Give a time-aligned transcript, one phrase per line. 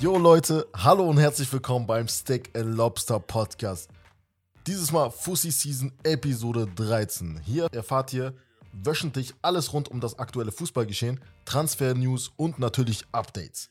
[0.00, 3.90] Yo Leute, hallo und herzlich willkommen beim Steak and Lobster Podcast.
[4.66, 7.38] Dieses Mal Fussi Season Episode 13.
[7.44, 8.32] Hier erfahrt ihr
[8.72, 13.68] wöchentlich alles rund um das aktuelle Fußballgeschehen, Transfer-News und natürlich Updates.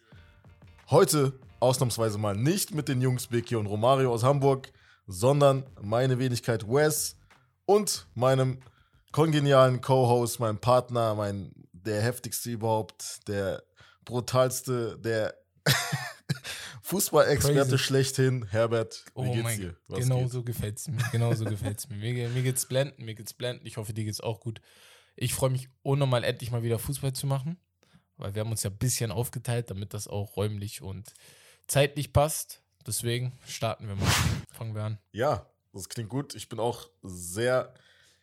[0.92, 4.72] Heute ausnahmsweise mal nicht mit den Jungs Vicky und Romario aus Hamburg,
[5.08, 7.16] sondern meine Wenigkeit Wes
[7.66, 8.60] und meinem
[9.12, 13.64] kongenialen Co-Host, meinem Partner, mein der heftigste überhaupt, der
[14.10, 15.36] brutalste, der
[16.82, 19.06] Fußballexperte schlechthin, Herbert.
[19.06, 19.76] Wie oh geht's dir?
[19.88, 20.32] Was genau geht?
[20.32, 21.04] so gefällt's mir.
[21.12, 21.98] Genau so gefällt's mir.
[21.98, 22.30] mir.
[22.30, 23.66] Mir geht's blenden, mir geht's blenden.
[23.68, 24.62] Ich hoffe, dir geht's auch gut.
[25.16, 27.58] Ich freue mich unnormal endlich mal wieder Fußball zu machen,
[28.18, 31.14] weil wir haben uns ja ein bisschen aufgeteilt, damit das auch räumlich und
[31.68, 32.64] zeitlich passt.
[32.88, 34.12] Deswegen starten wir mal.
[34.52, 34.98] Fangen wir an.
[35.12, 36.34] Ja, das klingt gut.
[36.34, 37.76] Ich bin auch sehr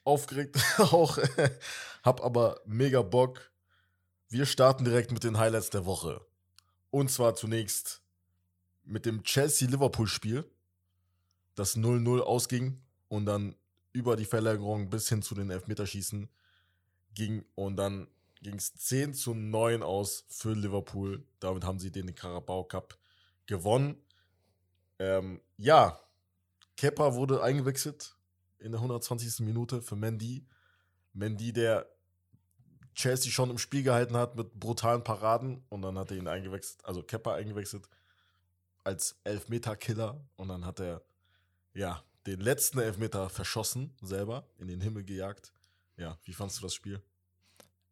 [0.03, 1.19] aufgeregt, auch
[2.03, 3.53] hab aber mega Bock.
[4.29, 6.21] Wir starten direkt mit den Highlights der Woche.
[6.91, 8.03] Und zwar zunächst
[8.83, 10.45] mit dem Chelsea-Liverpool-Spiel,
[11.55, 13.55] das 0-0 ausging und dann
[13.93, 16.29] über die Verlängerung bis hin zu den Elfmeterschießen
[17.15, 18.09] ging und dann
[18.43, 21.25] ging es 10 zu 9 aus für Liverpool.
[21.41, 22.99] Damit haben sie den Carabao Cup
[23.47, 23.97] gewonnen.
[24.99, 25.99] Ähm, ja,
[26.77, 28.17] Kepa wurde eingewechselt
[28.59, 29.41] in der 120.
[29.47, 30.47] Minute für Mendy.
[31.13, 31.89] Mendy, der
[32.97, 36.85] Chelsea schon im Spiel gehalten hat mit brutalen Paraden und dann hat er ihn eingewechselt,
[36.85, 37.89] also Kepper eingewechselt
[38.85, 41.03] als Elfmeter-Killer und dann hat er
[41.75, 45.53] ja den letzten Elfmeter verschossen selber in den Himmel gejagt.
[45.97, 47.03] Ja, wie fandest du das Spiel?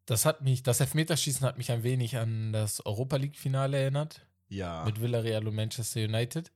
[0.05, 4.25] Das hat mich, das Elfmeterschießen hat mich ein wenig an das Europa League-Finale erinnert.
[4.47, 4.83] Ja.
[4.85, 6.51] Mit Villarreal und Manchester United.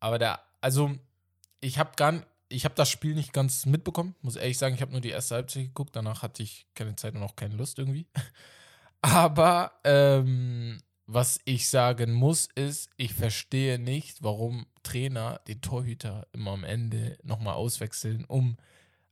[0.00, 0.94] Aber der, also
[1.60, 4.74] ich habe gar, ich habe das Spiel nicht ganz mitbekommen, muss ehrlich sagen.
[4.74, 7.56] Ich habe nur die erste Halbzeit geguckt, danach hatte ich keine Zeit und auch keine
[7.56, 8.06] Lust irgendwie.
[9.02, 16.52] Aber ähm, was ich sagen muss, ist, ich verstehe nicht, warum Trainer den Torhüter immer
[16.52, 18.56] am Ende nochmal auswechseln, um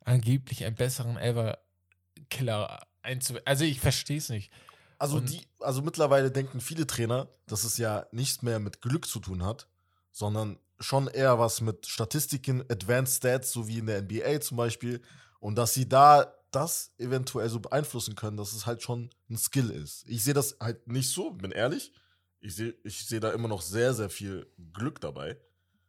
[0.04, 3.46] angeblich einen besseren Ever-Killer einzuwechseln.
[3.46, 4.52] Also ich verstehe es nicht.
[4.98, 9.20] Also, die, also mittlerweile denken viele Trainer, dass es ja nichts mehr mit Glück zu
[9.20, 9.68] tun hat,
[10.10, 15.00] sondern schon eher was mit Statistiken, Advanced Stats, so wie in der NBA zum Beispiel.
[15.40, 19.70] Und dass sie da das eventuell so beeinflussen können, dass es halt schon ein Skill
[19.70, 20.08] ist.
[20.08, 21.92] Ich sehe das halt nicht so, bin ehrlich.
[22.40, 25.36] Ich sehe ich seh da immer noch sehr, sehr viel Glück dabei.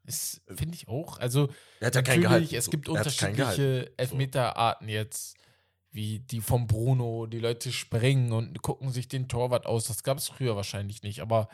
[0.09, 1.19] Finde ich auch.
[1.19, 1.49] Also,
[1.81, 2.51] er hat ja kein Gehalt.
[2.53, 5.35] Es gibt unterschiedliche Elfmeterarten jetzt,
[5.91, 7.25] wie die vom Bruno.
[7.25, 9.87] Die Leute springen und gucken sich den Torwart aus.
[9.87, 11.21] Das gab es früher wahrscheinlich nicht.
[11.21, 11.49] Aber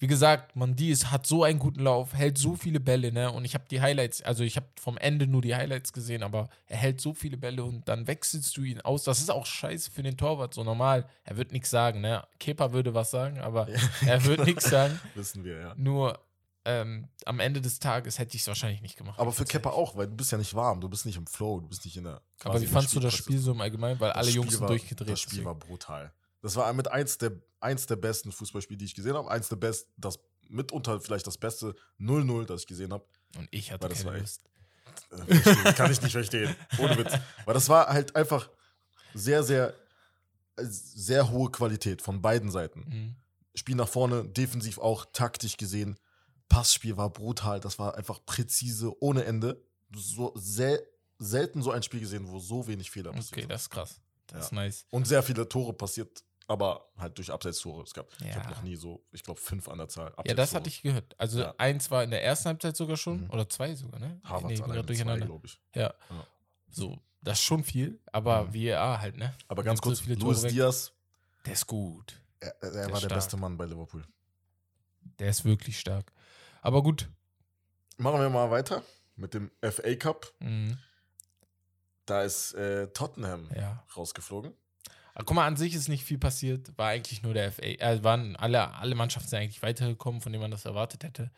[0.00, 3.30] wie gesagt, Mandi ist, hat so einen guten Lauf, hält so viele Bälle, ne?
[3.30, 6.48] Und ich habe die Highlights, also ich habe vom Ende nur die Highlights gesehen, aber
[6.66, 9.04] er hält so viele Bälle und dann wechselst du ihn aus.
[9.04, 11.06] Das ist auch scheiße für den Torwart, so normal.
[11.24, 12.26] Er wird nichts sagen, ne?
[12.38, 13.78] Kepa würde was sagen, aber ja.
[14.06, 14.98] er wird nichts sagen.
[15.14, 15.74] Wissen wir, ja.
[15.76, 16.18] Nur
[16.64, 19.18] ähm, am Ende des Tages hätte ich es wahrscheinlich nicht gemacht.
[19.18, 21.60] Aber für Kepa auch, weil du bist ja nicht warm, du bist nicht im Flow,
[21.60, 22.22] du bist nicht in der.
[22.44, 24.00] Aber wie fandst du das Spiel so im Allgemeinen?
[24.00, 25.10] Weil alle Jungs sind durchgedreht.
[25.10, 25.46] Das Spiel deswegen.
[25.46, 26.10] war brutal.
[26.42, 29.30] Das war mit eins der, eins der besten Fußballspiele, die ich gesehen habe.
[29.30, 33.04] Eins der besten, das mitunter vielleicht das beste 0-0, das ich gesehen habe.
[33.36, 34.42] Und ich hatte das keine Lust.
[35.28, 36.54] Äh, kann ich nicht verstehen.
[36.78, 37.12] Ohne Witz.
[37.44, 38.50] Weil das war halt einfach
[39.14, 39.74] sehr, sehr,
[40.56, 42.80] sehr hohe Qualität von beiden Seiten.
[42.80, 43.16] Mhm.
[43.54, 45.98] Spiel nach vorne, defensiv auch, taktisch gesehen.
[46.48, 49.62] Passspiel war brutal, das war einfach präzise, ohne Ende.
[49.94, 50.84] So sel
[51.18, 53.38] selten so ein Spiel gesehen, wo so wenig Fehler passiert.
[53.38, 54.00] Okay, das ist krass.
[54.26, 54.44] Das ja.
[54.46, 54.86] ist nice.
[54.90, 57.84] Und sehr viele Tore passiert aber halt durch Abseitstore.
[57.84, 58.26] Es gab, ja.
[58.26, 60.12] ich habe noch nie so, ich glaube, fünf an der Zahl.
[60.26, 61.14] Ja, das hatte ich gehört.
[61.16, 61.54] Also ja.
[61.58, 63.30] eins war in der ersten Halbzeit sogar schon, mhm.
[63.30, 64.20] oder zwei sogar, ne?
[64.24, 65.26] Harvard nee, allein durcheinander.
[65.26, 65.60] glaube ich.
[65.76, 65.94] Ja.
[66.10, 66.26] ja.
[66.68, 68.54] So, das ist schon viel, aber mhm.
[68.54, 69.32] VAR halt, ne?
[69.46, 70.92] Aber ganz kurz, so Luis Diaz.
[71.46, 72.20] Der ist gut.
[72.40, 73.08] Er, er der war stark.
[73.08, 74.04] der beste Mann bei Liverpool.
[75.20, 76.12] Der ist wirklich stark.
[76.62, 77.08] Aber gut.
[77.96, 78.82] Machen wir mal weiter
[79.14, 80.32] mit dem FA Cup.
[80.40, 80.78] Mhm.
[82.06, 83.48] Da ist äh, Tottenham
[83.96, 84.52] rausgeflogen.
[85.24, 86.76] Guck mal, an sich ist nicht viel passiert.
[86.76, 87.62] War eigentlich nur der FA.
[87.62, 91.30] Äh, waren alle, alle Mannschaften sind eigentlich weitergekommen, von denen man das erwartet hätte.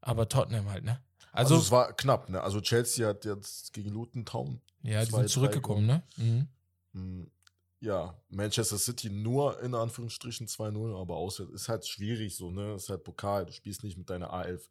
[0.00, 1.00] Aber Tottenham halt, ne?
[1.32, 2.40] Also, also es war knapp, ne?
[2.42, 4.60] Also Chelsea hat jetzt gegen Luton Town.
[4.82, 6.02] Ja, die sind zurückgekommen, ne?
[6.16, 6.48] Mhm.
[6.92, 7.30] Hm,
[7.80, 12.74] ja, Manchester City nur in Anführungsstrichen 2-0, aber außer ist halt schwierig so, ne?
[12.74, 14.62] Ist halt Pokal, du spielst nicht mit deiner A11.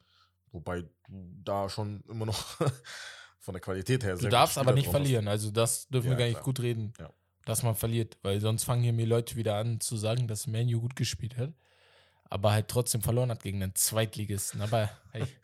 [0.52, 2.44] Wobei du da schon immer noch
[3.40, 6.26] von der Qualität her Du darfst aber nicht verlieren, also das dürfen ja, wir gar
[6.26, 6.44] nicht klar.
[6.44, 6.94] gut reden.
[7.00, 7.14] Ja
[7.50, 10.80] dass man verliert, weil sonst fangen hier mir Leute wieder an zu sagen, dass Manu
[10.80, 11.52] gut gespielt hat,
[12.26, 14.62] aber halt trotzdem verloren hat gegen den Zweitligisten.
[14.62, 15.26] Aber hey,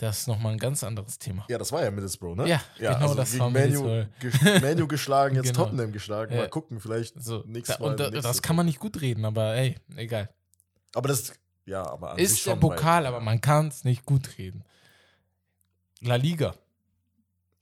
[0.00, 1.44] Das ist nochmal ein ganz anderes Thema.
[1.48, 2.48] Ja, das war ja Middlesbrough, ne?
[2.48, 5.64] Ja, genau, das gegen war Manu, ge- Manu geschlagen, jetzt Genau.
[5.64, 6.34] Tottenham geschlagen.
[6.34, 6.42] Ja.
[6.42, 7.90] Mal gucken, vielleicht So, nächstes Mal.
[7.90, 10.28] und da, das kann man nicht gut reden, aber ey, egal.
[10.94, 11.32] Aber das,
[11.66, 14.62] ja, aber an Ist der Pokal, aber man kann es nicht gut reden.
[16.00, 16.54] La Liga.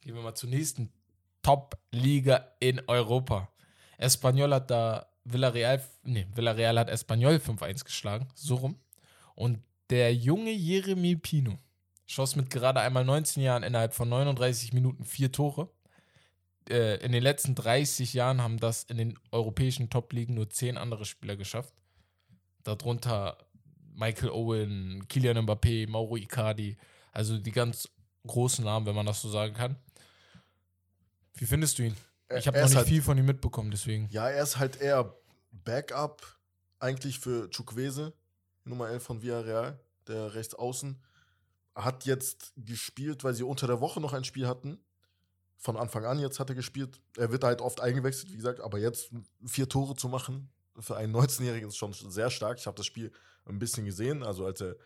[0.03, 0.93] Gehen wir mal zur nächsten
[1.47, 3.49] Top-Liga in Europa.
[3.99, 8.81] Espanyol hat da Villarreal, nee, Villarreal hat Espanyol 5-1 geschlagen, so rum.
[9.37, 11.57] Und der junge Jeremy Pino
[12.05, 15.71] schoss mit gerade einmal 19 Jahren innerhalb von 39 Minuten vier Tore.
[16.69, 21.05] Äh, in den letzten 30 Jahren haben das in den europäischen Top-Ligen nur 10 andere
[21.05, 21.73] Spieler geschafft.
[22.65, 23.39] Darunter
[23.95, 26.77] Michael Owen, Kylian Mbappé, Mauro Icardi,
[27.13, 27.89] also die ganz
[28.27, 29.77] großen Namen, wenn man das so sagen kann.
[31.37, 31.97] Wie findest du ihn?
[32.37, 34.09] Ich habe noch nicht halt, viel von ihm mitbekommen, deswegen.
[34.11, 35.15] Ja, er ist halt eher
[35.53, 36.27] Backup
[36.81, 38.13] eigentlich für Chukwese,
[38.65, 39.79] Nummer 11 von Villarreal,
[40.09, 41.01] der rechts außen.
[41.75, 44.79] Hat jetzt gespielt, weil sie unter der Woche noch ein Spiel hatten.
[45.59, 47.01] Von Anfang an jetzt hat er gespielt.
[47.17, 49.11] Er wird halt oft eingewechselt, wie gesagt, aber jetzt
[49.47, 52.59] vier Tore zu machen für einen 19-Jährigen ist schon sehr stark.
[52.59, 53.13] Ich habe das Spiel
[53.47, 54.23] ein bisschen gesehen.
[54.23, 54.77] Also als er,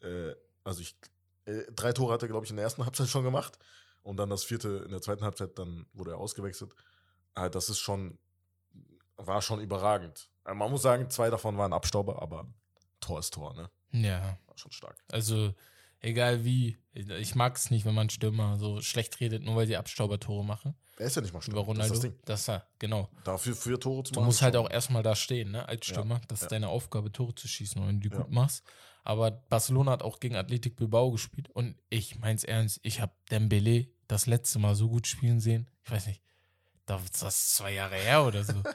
[0.00, 0.96] äh, also ich,
[1.44, 3.58] äh, drei Tore hat er, glaube ich, in der ersten Halbzeit schon gemacht.
[4.06, 6.72] Und dann das vierte in der zweiten Halbzeit, dann wurde er ausgewechselt.
[7.34, 8.18] Ah, das ist schon,
[9.16, 10.30] war schon überragend.
[10.44, 12.46] Äh, Man muss sagen, zwei davon waren Abstauber, aber
[13.00, 13.70] Tor ist Tor, ne?
[13.92, 14.96] Ja, War schon stark.
[15.10, 15.54] also
[16.00, 16.78] egal wie.
[16.92, 20.74] Ich mag es nicht, wenn man Stürmer so schlecht redet, nur weil sie Abstaubertore machen.
[20.98, 21.74] Er ist ja nicht mal Über Stürmer.
[21.74, 21.94] Das ist Ronaldo.
[21.94, 22.14] das Ding.
[22.24, 23.10] Das, ja, genau.
[23.24, 24.26] Dafür vier Tore zu Du machen.
[24.26, 26.20] musst ist halt auch erstmal da stehen, ne, als Ja, Stürmer.
[26.28, 26.46] Das ja.
[26.46, 28.22] ist deine Aufgabe, Tore zu schießen, und wenn du die Ja.
[28.22, 28.62] gut machst.
[29.04, 33.86] Aber Barcelona hat auch gegen Athletic Bilbao gespielt und ich mein's ernst, ich habe Dembele
[34.08, 35.68] das letzte Mal so gut spielen sehen.
[35.84, 36.22] Ich weiß nicht,
[36.86, 38.54] da ist das zwei Jahre her oder so.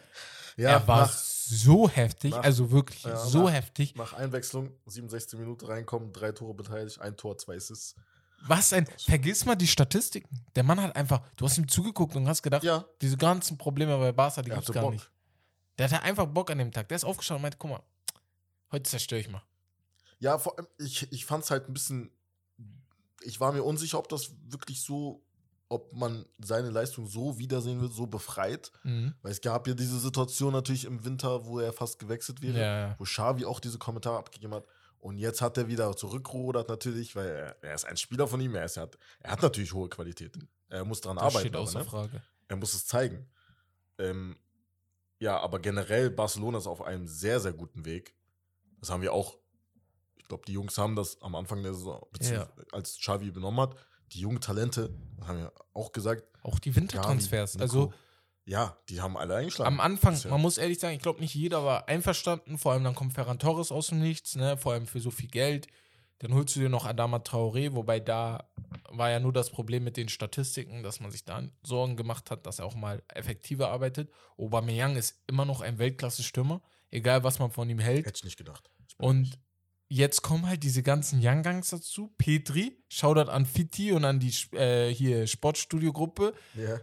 [0.58, 3.96] Ja, er war nach, so heftig, nach- also wirklich ja, so nach- heftig.
[3.96, 7.96] nach Einwechslung, 67 Minuten reinkommen, drei Tore beteiligt, ein Tor, zwei Assists.
[8.48, 10.44] Was ein, vergiss mal die Statistiken.
[10.56, 13.98] Der Mann hat einfach, du hast ihm zugeguckt und hast gedacht, Ja, diese ganzen Probleme
[13.98, 14.92] bei Barca, die gibt's hatte gar Bock.
[14.92, 15.10] nicht.
[15.78, 16.90] Der hatte einfach Bock an dem Tag.
[16.90, 17.82] Der ist aufgestanden und meinte, guck mal,
[18.74, 19.42] heute zerstöre ich mal.
[20.20, 22.12] Ja, vor allem, ich, ich fand es halt ein bisschen.
[23.24, 25.24] Ich war mir unsicher, ob das wirklich so,
[25.70, 28.72] ob man seine Leistung so wiedersehen wird, so befreit.
[28.84, 29.14] Mhm.
[29.22, 32.96] Weil es gab ja diese Situation natürlich im Winter, wo er fast gewechselt wäre, Ja,
[33.00, 34.66] wo Xavi auch diese Kommentare abgegeben hat.
[35.00, 38.54] Und jetzt hat er wieder zurückgerudert natürlich, weil er, er ist ein Spieler von ihm,
[38.54, 40.38] er, ist, er, hat, er hat natürlich hohe Qualität.
[40.70, 41.40] Er muss daran Das arbeiten.
[41.40, 41.86] steht aber, außer ne?
[41.86, 42.22] Frage.
[42.48, 43.28] Er muss es zeigen.
[43.98, 44.38] Ähm,
[45.20, 48.14] ja, aber generell, Barcelona ist auf einem sehr, sehr guten Weg.
[48.80, 49.38] Das haben wir auch.
[50.32, 52.02] Glaube, die Jungs haben das am Anfang der Saison,
[52.72, 53.76] als Xavi übernommen hat.
[54.14, 54.94] Die jungen Talente,
[55.26, 56.24] haben wir auch gesagt.
[56.44, 57.58] Auch die Wintertransfers.
[57.58, 57.94] Also
[58.46, 59.68] ja, die haben alle eingeschlagen.
[59.74, 62.58] am Anfang, ja- man muss ehrlich sagen, ich glaube nicht jeder war einverstanden.
[62.58, 64.58] Vor allem dann kommt Ferran Torres aus dem Nichts, ne?
[64.58, 65.68] Vor allem für so viel Geld.
[66.20, 68.50] Dann holst du dir noch Adama Traoré, wobei da
[68.90, 72.46] war ja nur das Problem mit den Statistiken, dass man sich da Sorgen gemacht hat,
[72.46, 74.12] dass er auch mal effektiver arbeitet.
[74.38, 78.06] Aubameyang ist immer noch ein Weltklasse-Stürmer, egal was man von ihm hält.
[78.06, 78.70] Hätte ich nicht gedacht.
[78.98, 79.40] Und ehrlich.
[79.92, 82.14] Jetzt kommen halt diese ganzen Young Guns dazu.
[82.18, 86.34] Petri, Shoutout an Fitti und an die äh, hier Sportstudio-Gruppe.
[86.56, 86.80] ja.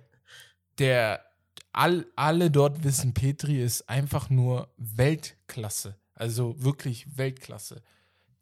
[0.78, 1.24] Der
[1.72, 5.96] all, alle dort wissen, Petri ist einfach nur Weltklasse.
[6.14, 7.82] Also wirklich Weltklasse.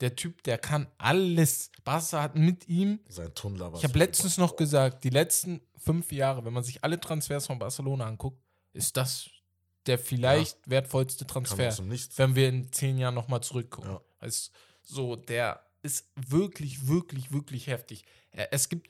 [0.01, 1.71] Der Typ, der kann alles.
[1.83, 3.01] Barca hat mit ihm.
[3.09, 6.85] sein Tunnler war Ich habe letztens noch gesagt, die letzten fünf Jahre, wenn man sich
[6.85, 8.43] alle Transfers von Barcelona anguckt,
[8.75, 9.31] ist das
[9.87, 11.73] der vielleicht wertvollste Kam Transfer
[12.17, 13.93] wenn wir in zehn Jahren nochmal zurückgucken.
[13.93, 14.01] Ja.
[14.19, 14.51] Also,
[14.83, 18.05] so, der ist wirklich, wirklich, wirklich heftig.
[18.33, 18.89] Es gibt,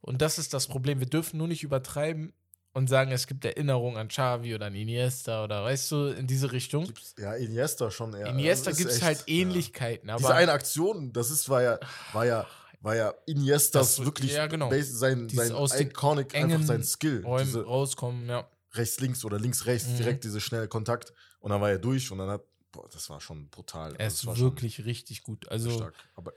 [0.00, 2.32] und das ist das Problem, wir dürfen nur nicht übertreiben
[2.72, 6.52] und sagen, es gibt Erinnerungen an Xavi oder an Iniesta oder weißt du, in diese
[6.52, 6.92] Richtung.
[7.18, 8.26] Ja, Iniesta schon eher.
[8.28, 9.24] Iniesta gibt es halt ja.
[9.34, 11.78] Ähnlichkeiten, aber Diese eine Aktion, das ist, war ja,
[12.12, 12.46] war ja,
[12.80, 14.68] war ja Iniestas Das- wirklich ja, genau.
[14.70, 17.22] sein, Dieses sein aus iconic, einfach sein Skill.
[17.24, 18.46] Räumen Diese rauskommen, ja.
[18.74, 19.96] rechts, links oder links, rechts, Mhm.
[19.96, 21.12] direkt diese schnelle Kontakt.
[21.40, 22.42] Und dann war er durch und dann hat,
[22.76, 23.94] boah, das war schon brutal.
[23.96, 25.48] Er Also, ist wirklich richtig gut.
[25.48, 25.94] Also, stark.
[26.14, 26.32] Aber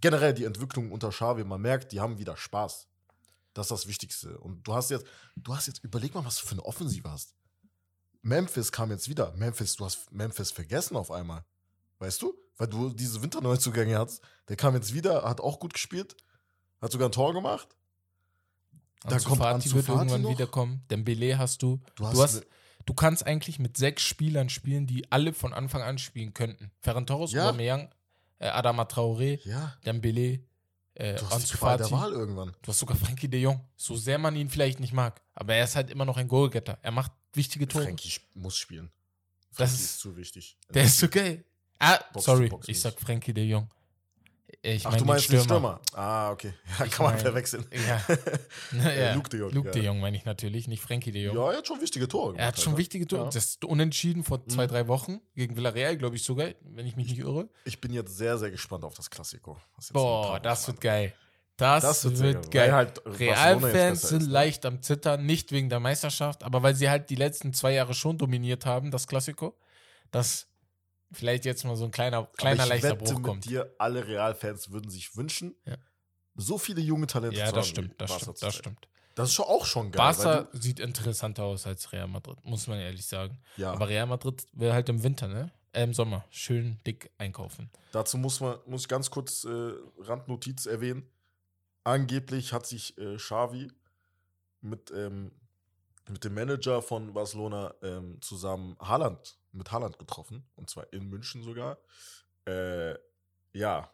[0.00, 2.86] generell die Entwicklung unter Xavi, man merkt, die haben wieder Spaß.
[3.54, 4.38] Das ist das Wichtigste.
[4.38, 5.04] Und du hast jetzt,
[5.36, 7.34] du hast jetzt, überleg mal, was du für eine Offensive hast.
[8.22, 9.32] Memphis kam jetzt wieder.
[9.36, 11.44] Memphis, du hast Memphis vergessen auf einmal.
[11.98, 12.34] Weißt du?
[12.56, 14.20] Weil du diese Winterneuzugänge hast.
[14.48, 16.16] Der kam jetzt wieder, hat auch gut gespielt,
[16.80, 17.68] hat sogar ein Tor gemacht.
[19.02, 20.30] Da Ansu kommt Fati Ansu wird irgendwann noch.
[20.30, 20.84] wiederkommen.
[20.90, 21.80] Dembele hast du.
[21.94, 22.46] Du hast, Du hast, ne-
[22.90, 26.72] du kannst eigentlich mit sechs Spielern spielen, die alle von Anfang an spielen könnten.
[26.80, 27.44] Ferran Torres, Ja.
[27.44, 27.88] Aubameyang,
[28.40, 30.40] äh, Adama Traoré, ja, Dembele,
[30.94, 32.52] äh, du hast die Qual der Wahl irgendwann.
[32.62, 33.60] Du hast sogar Frankie de Jong.
[33.76, 35.22] So sehr man ihn vielleicht nicht mag.
[35.34, 36.78] Aber er ist halt immer noch ein Goalgetter.
[36.82, 37.84] Er macht wichtige Tore.
[37.84, 38.90] Frankie muss spielen.
[39.50, 40.58] Das Frankie ist- zu wichtig.
[40.70, 41.44] Der ist geil.
[41.78, 42.48] Ah, Box sorry.
[42.48, 43.68] Box ich sag Frankie de Jong.
[44.62, 45.80] Ich Ach, meine du den meinst den Stürmer.
[45.88, 46.00] Stürmer?
[46.06, 46.52] Ah, okay.
[46.78, 47.64] Ja, Ich kann man mein- verwechseln.
[47.88, 48.02] Ja.
[48.84, 49.14] Äh, ja.
[49.14, 49.72] Luke de Jong, Luke ja.
[49.72, 51.36] de Jong meine ich natürlich, nicht Frankie de Jong.
[51.36, 52.78] Ja, er hat schon wichtige Tore er hat gemacht, schon Alter.
[52.78, 53.22] wichtige Tore.
[53.22, 53.26] Ja.
[53.30, 54.68] Das ist unentschieden vor zwei, Mhm.
[54.70, 57.48] drei Wochen gegen Villarreal, glaube ich sogar, wenn ich mich nicht irre.
[57.64, 59.56] Ich bin jetzt sehr, sehr gespannt auf das Klassiko.
[59.92, 61.14] Boah, das wird geil.
[61.56, 62.72] Das, Das wird, wird, geil.
[62.72, 64.28] Halt Realfans sind ne?
[64.28, 67.92] leicht am Zittern, nicht wegen der Meisterschaft, aber weil sie halt die letzten zwei Jahre
[67.94, 69.54] schon dominiert haben, das Klassiko,
[70.10, 70.46] dass
[71.12, 73.44] vielleicht jetzt mal so ein kleiner, kleiner leichter wette Bruch mit kommt.
[73.44, 75.76] dir, alle Realfans würden sich wünschen, Ja.
[76.36, 77.70] so viele junge Talente Ja, zu das haben.
[77.70, 78.52] stimmt, wie das stimmt, das sein.
[78.52, 78.88] stimmt.
[79.16, 79.98] Das ist schon auch schon geil.
[79.98, 83.38] Barca sieht interessanter aus als Real Madrid, muss man ehrlich sagen.
[83.56, 85.50] ja, Aber Real Madrid will halt im Winter, ne?
[85.72, 87.70] Äh, Im Sommer schön dick einkaufen.
[87.92, 91.08] dazu muss man muss ich ganz kurz äh, Randnotiz erwähnen.
[91.84, 93.70] Angeblich hat sich äh, Xavi
[94.60, 95.32] mit, ähm,
[96.08, 100.44] mit dem Manager von Barcelona ähm, zusammen Haaland, mit Haaland getroffen.
[100.56, 101.78] Und zwar in München sogar.
[102.46, 102.94] Äh,
[103.52, 103.90] ja,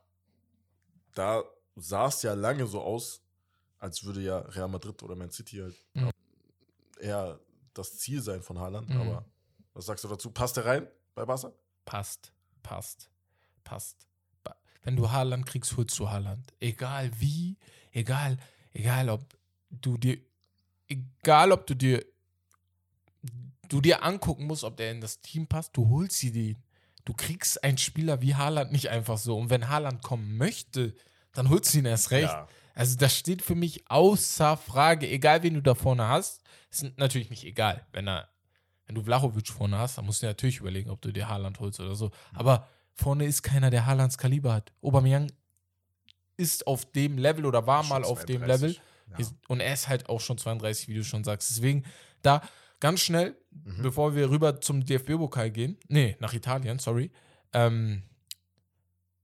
[1.15, 1.43] da
[1.77, 3.23] sah es ja lange so aus,
[3.79, 6.11] als würde ja Real Madrid oder Man City halt Mhm.
[7.01, 7.41] eher
[7.75, 8.89] das Ziel sein von Haaland.
[8.91, 9.01] Mhm.
[9.01, 9.25] Aber
[9.75, 10.31] was sagst du dazu?
[10.31, 11.53] Passt er rein bei Barca?
[11.85, 12.33] Passt,
[12.63, 13.09] passt,
[13.65, 14.07] passt.
[14.83, 16.55] Wenn du Haaland kriegst, holst du Haaland.
[16.61, 17.57] Egal wie,
[17.91, 18.39] egal,
[18.73, 19.25] egal ob
[19.69, 20.17] du dir,
[20.87, 22.07] egal ob du dir,
[23.69, 26.57] du dir angucken musst, ob der in das Team passt, du holst sie den.
[27.05, 29.39] Du kriegst einen Spieler wie Haaland nicht einfach so.
[29.39, 30.95] Und wenn Haaland kommen möchte,
[31.33, 32.33] dann holst du ihn erst recht.
[32.33, 32.49] Ja.
[32.75, 36.43] Also das steht für mich außer Frage, egal wen du da vorne hast.
[36.71, 38.29] Ist natürlich nicht egal, wenn er,
[38.87, 41.61] wenn du Vlahovic vorne hast, dann musst du dir natürlich überlegen, ob du dir Haaland
[41.61, 42.11] holst oder so.
[42.35, 44.73] Aber vorne ist keiner, der Haalands Kaliber hat.
[44.83, 45.31] Aubameyang
[46.37, 48.47] ist auf dem Level oder war mal auf dem 32.
[48.49, 48.77] Level.
[49.19, 49.27] Ja.
[49.49, 51.51] Und er ist halt auch schon 32, wie du schon sagst.
[51.51, 51.85] Deswegen
[52.23, 52.43] da
[52.87, 53.83] ganz schnell, Mhm.
[53.83, 57.11] bevor wir rüber zum DFB-Pokal gehen, nee, nach Italien, sorry.
[57.53, 58.05] Ähm,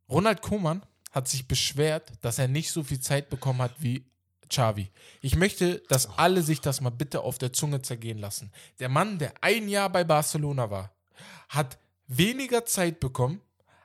[0.08, 4.10] Ronald Koeman hat sich beschwert, dass er nicht so viel Zeit bekommen hat wie
[4.48, 4.90] Xavi.
[5.20, 8.50] Ich möchte, dass alle sich das mal bitte auf der Zunge zergehen lassen.
[8.80, 10.92] Der Mann, der ein Jahr bei Barcelona war,
[11.48, 11.78] hat
[12.08, 13.40] weniger Zeit bekommen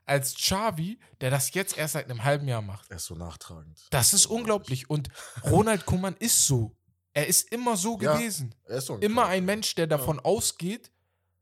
[0.06, 2.90] als Xavi, der das jetzt erst seit einem halben Jahr macht.
[2.90, 3.78] Er ist so nachtragend.
[3.92, 4.90] Das ist unglaublich.
[4.90, 5.10] Und
[5.44, 6.74] Ronald Koeman ist so.
[7.18, 8.54] Er ist immer so Ja, gewesen.
[8.66, 9.38] Er ist so ein Immer Charakter.
[9.38, 10.92] ein Mensch, der davon ausgeht,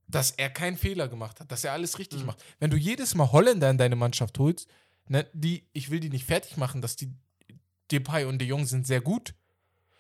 [0.08, 2.28] dass er keinen Fehler gemacht hat, dass er alles richtig Mhm.
[2.28, 2.44] macht.
[2.60, 4.70] Wenn du jedes Mal Holländer in deine Mannschaft holst,
[5.10, 7.12] ne, die, ich will die nicht fertig machen, dass die
[7.92, 9.34] Depay und De Jong sind sehr gut,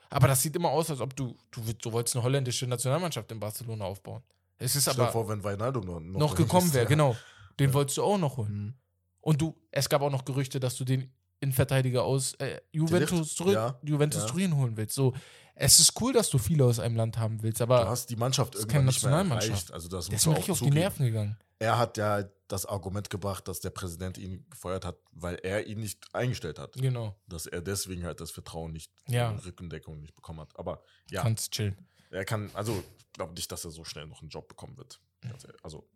[0.09, 3.39] aber das sieht immer aus, als ob du, du, du wolltest eine holländische Nationalmannschaft in
[3.39, 4.23] Barcelona aufbauen.
[4.57, 6.89] Es ist Stell dir aber vor, wenn Wijnaldum noch, noch, noch gekommen wäre, ja.
[6.89, 7.17] genau.
[7.59, 7.73] Den Ja.
[7.73, 8.53] wolltest du auch noch holen.
[8.67, 8.73] Mhm.
[9.21, 13.53] Und du, es gab auch noch Gerüchte, dass du den Innenverteidiger aus äh, Juventus, Turin,
[13.55, 14.27] Ja, Juventus ja.
[14.29, 14.95] Turin holen willst.
[14.95, 15.13] So,
[15.55, 18.15] es ist cool, dass du viele aus einem Land haben willst, Du aber hast die
[18.15, 19.49] Mannschaft Das ist irgendwann nicht mehr Nationalmannschaft.
[19.51, 19.71] erreicht.
[19.73, 20.69] Also das der ist mir richtig auf die.
[20.71, 21.37] Nerven gegangen.
[21.59, 25.79] Er hat ja das Argument gebracht, dass der Präsident ihn gefeuert hat, weil er ihn
[25.79, 26.73] nicht eingestellt hat.
[26.73, 27.15] Genau.
[27.27, 29.31] Dass er deswegen halt das Vertrauen nicht, Ja.
[29.45, 30.49] Rückendeckung nicht bekommen hat.
[30.59, 31.77] Aber ja, Kannst chillen.
[32.11, 34.99] er kann, also ich glaube nicht, dass er so schnell noch einen Job bekommen wird.
[35.23, 35.43] Ehrlich.
[35.63, 35.87] Also,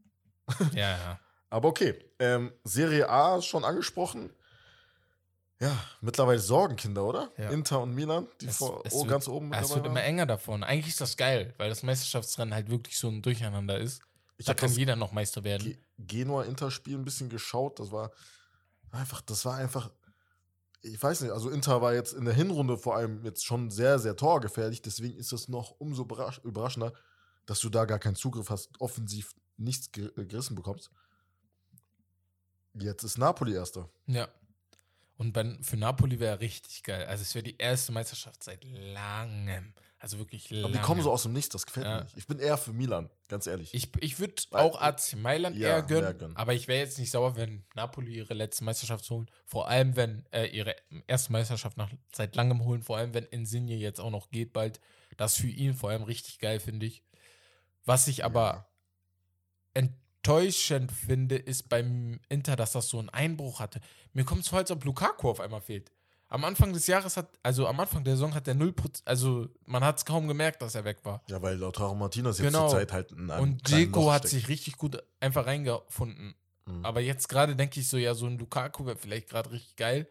[0.74, 1.20] Ja, ja.
[1.50, 1.94] aber okay.
[2.20, 4.32] Ähm, Serie A schon angesprochen.
[5.62, 7.32] Ja, mittlerweile Sorgenkinder, oder?
[7.38, 7.50] Ja.
[7.50, 10.26] Inter und Milan, die Es- vor, es oh, wird- ganz oben Es wird immer enger
[10.26, 10.64] davon.
[10.64, 14.02] Eigentlich ist das geil, weil das Meisterschaftsrennen halt wirklich so ein Durcheinander ist.
[14.38, 15.64] Ich da kann jeder noch Meister werden.
[15.66, 17.80] Ge- Genua-Inter-Spiel ein bisschen geschaut.
[17.80, 18.12] Das war
[18.92, 19.92] einfach, das war einfach,
[20.82, 24.00] ich weiß nicht, also Inter war jetzt in der Hinrunde vor allem jetzt schon sehr,
[24.00, 24.82] sehr torgefährlich.
[24.82, 26.94] Deswegen ist es noch umso überrasch überraschender,
[27.46, 30.90] dass du da gar keinen Zugriff hast, offensiv nichts äh, gerissen bekommst.
[32.76, 33.90] Jetzt ist Napoli erster.
[34.08, 34.30] Ja.
[35.20, 37.06] Und bei, für Napoli wäre richtig geil.
[37.06, 39.74] Also es wäre die erste Meisterschaft seit langem.
[40.00, 40.64] Also wirklich langem.
[40.64, 41.98] Aber die kommen so aus dem Nichts, das gefällt Ja.
[41.98, 42.16] mir nicht.
[42.18, 43.74] Ich bin eher für Milan, ganz ehrlich.
[43.74, 46.38] Ich, ich würde auch AC Mailand Ja, eher gönnen, gönnen.
[46.38, 49.30] aber ich wäre jetzt nicht sauer, wenn Napoli ihre letzte Meisterschaft holen.
[49.46, 50.74] Vor allem, wenn äh, ihre
[51.06, 52.82] erste Meisterschaft nach seit langem holen.
[52.82, 54.80] Vor allem, wenn Insigne jetzt auch noch geht bald.
[55.18, 57.04] Das für ihn vor allem richtig geil, finde ich.
[57.84, 58.70] Was ich aber
[60.24, 63.80] enttäuschend finde, ist beim Inter, dass das so einen Einbruch hatte.
[64.14, 65.92] Mir kommt es vor, als ob Lukaku auf einmal fehlt.
[66.28, 69.84] Am Anfang des Jahres hat, also am Anfang der Saison hat der 0%, also man
[69.84, 71.24] hat es kaum gemerkt, dass er weg war.
[71.28, 72.70] Ja, weil Lautaro Martinez jetzt Genau.
[72.70, 76.36] zur Zeit halt in einem Und Dzeko hat sich richtig gut einfach reingefunden.
[76.66, 76.86] Mhm.
[76.86, 80.08] Aber jetzt gerade denke ich so, ja, so ein Lukaku wäre vielleicht gerade richtig geil.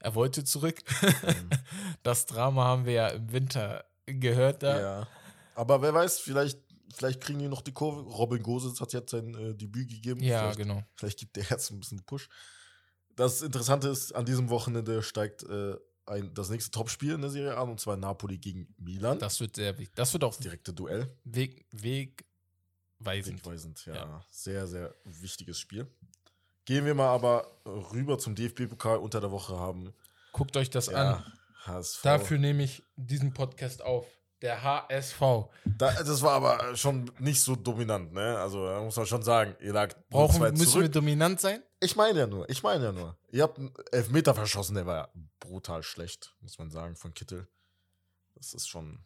[0.00, 0.82] Er wollte zurück.
[1.00, 1.50] Mhm.
[2.02, 4.80] Das Drama haben wir ja im Winter gehört da.
[4.80, 5.08] Ja.
[5.54, 6.58] Aber wer weiß, vielleicht,
[6.92, 8.00] vielleicht kriegen die noch die Kurve.
[8.02, 10.22] Robin Gosens hat jetzt sein äh, Debüt gegeben.
[10.22, 10.82] Ja, vielleicht, genau.
[10.94, 12.28] vielleicht gibt der jetzt ein bisschen Push.
[13.16, 17.56] Das Interessante ist, an diesem Wochenende steigt äh, ein, das nächste Topspiel in der Serie
[17.56, 19.18] an, und zwar Napoli gegen Milan.
[19.18, 19.94] Das wird sehr wichtig.
[19.94, 21.06] Das wird auch direkte Duell.
[21.24, 23.38] Weg, wegweisend.
[23.40, 23.94] Wegweisend, ja.
[23.94, 24.24] Ja.
[24.30, 25.86] Sehr, sehr wichtiges Spiel.
[26.64, 29.92] Gehen wir mal aber rüber zum DFB-Pokal unter der Woche haben.
[30.32, 31.32] Guckt euch das Ja, an.
[31.66, 32.02] HSV.
[32.02, 34.06] Dafür nehme ich diesen Podcast auf.
[34.42, 35.20] Der HSV.
[35.64, 38.38] Da, das war aber schon nicht so dominant, ne?
[38.38, 40.92] Also, da muss man schon sagen, ihr lag Brauchen, 0-2 müssen wir zurück.
[40.92, 41.62] dominant sein?
[41.80, 43.16] Ich meine ja nur, ich meine ja nur.
[43.30, 45.08] Ihr habt einen Elfmeter verschossen, der war ja
[45.38, 47.46] brutal schlecht, muss man sagen, von Kittel.
[48.34, 48.98] Das ist schon.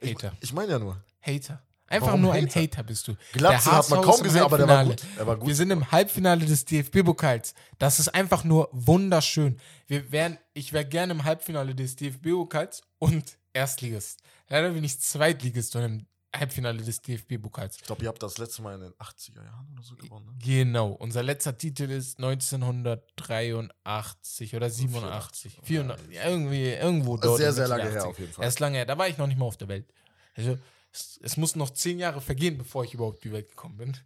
[0.00, 0.32] Ich, Hater.
[0.40, 1.02] ich meine ja nur.
[1.20, 1.62] Hater.
[1.90, 2.60] Einfach Warum nur ein Hater?
[2.60, 3.14] Hater bist du.
[3.32, 5.02] Glatze Der hat man kaum gesehen, aber der war gut.
[5.16, 5.48] Er war gut.
[5.48, 7.54] Wir sind im Halbfinale des DFB-Pokals.
[7.78, 9.58] Das ist einfach nur wunderschön.
[9.86, 14.20] Wir wären, ich wäre gerne im Halbfinale des DFB-Pokals und Erstligist.
[14.48, 17.76] Leider bin ich Zweitligist und im Halbfinale des DFB-Pokals.
[17.76, 20.34] ich glaube, ihr habt das letzte Mal in den 80er Jahren oder so gewonnen, ne?
[20.44, 20.90] Genau.
[20.92, 25.58] Unser letzter Titel ist 1983 oder 87.
[25.62, 27.38] 400, ja, irgendwie, irgendwo dort.
[27.38, 28.06] Sehr, sehr lange her 80er.
[28.06, 28.44] auf jeden Fall.
[28.44, 28.86] Er ist lange her.
[28.86, 29.92] Da war ich noch nicht mal auf der Welt.
[30.36, 30.58] Also,
[30.92, 33.96] es, es mussten noch zehn Jahre vergehen, bevor ich überhaupt die Welt gekommen bin.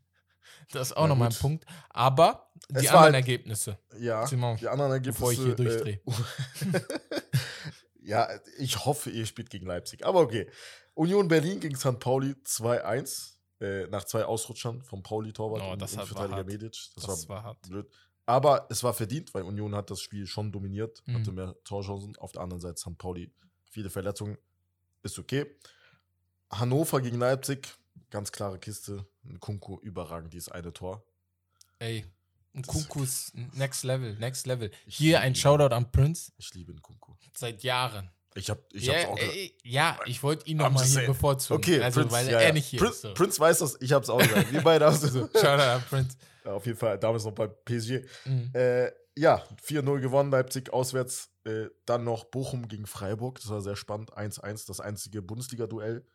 [0.70, 1.34] Das ist auch nochmal ein.
[1.34, 1.66] Punkt.
[1.90, 3.78] Aber die Es anderen halt- Ergebnisse.
[3.98, 4.34] Ja, die
[4.68, 5.18] anderen Ergebnisse.
[5.18, 6.00] bevor ich hier durchdrehe.
[6.06, 6.80] Äh,
[8.04, 8.28] ja,
[8.58, 10.04] ich hoffe, ihr spielt gegen Leipzig.
[10.04, 10.48] Aber okay.
[10.94, 11.98] Union Berlin gegen St.
[11.98, 13.30] Pauli 2-1.
[13.60, 16.46] Äh, nach zwei Ausrutschern vom Pauli-Torwart Oh, und das hart.
[16.46, 16.72] Medic.
[16.72, 17.62] Das, Das war war hart.
[17.62, 17.88] blöd.
[18.26, 21.14] Aber es war verdient, weil Union hat das Spiel schon dominiert, Mhm.
[21.14, 22.16] hatte mehr Torchancen.
[22.16, 22.98] Auf der anderen Seite St.
[22.98, 23.32] Pauli,
[23.70, 24.36] viele Verletzungen.
[25.04, 25.46] Ist okay.
[26.50, 27.72] Hannover gegen Leipzig,
[28.10, 29.06] ganz klare Kiste.
[29.24, 31.04] Ein Kunku überragend, dieses eine Tor.
[31.78, 32.04] Ey,
[32.54, 34.70] ein Das- Kunkus, next level, next level.
[34.86, 35.34] Ich Hier ein.
[35.34, 36.32] Shoutout an Prince.
[36.38, 37.14] Ich liebe einen Kunku.
[37.34, 38.10] Seit Jahren.
[38.34, 39.34] Ich hab, ich ja, hab's auch gesagt.
[39.36, 41.58] ey, ja, ich wollte ihn nochmal hier bevorzugen.
[41.58, 42.52] Okay, also, Prince, weil ja, er ja.
[42.54, 43.02] nicht hier Prince, ist.
[43.02, 43.14] So.
[43.14, 44.52] Prince weiß das, ich hab's auch gesagt.
[44.52, 45.12] Wir beide haben es.
[45.12, 46.16] Shoutout an Prince.
[46.44, 48.00] Ja, auf jeden Fall, damals noch bei PSG.
[48.24, 48.50] Mhm.
[48.54, 51.30] Äh, ja, 4-0 gewonnen, Leipzig auswärts.
[51.44, 53.38] Äh, dann noch Bochum gegen Freiburg.
[53.40, 54.16] Das war sehr spannend.
[54.16, 56.06] 1-1, das einzige Bundesliga-Duell.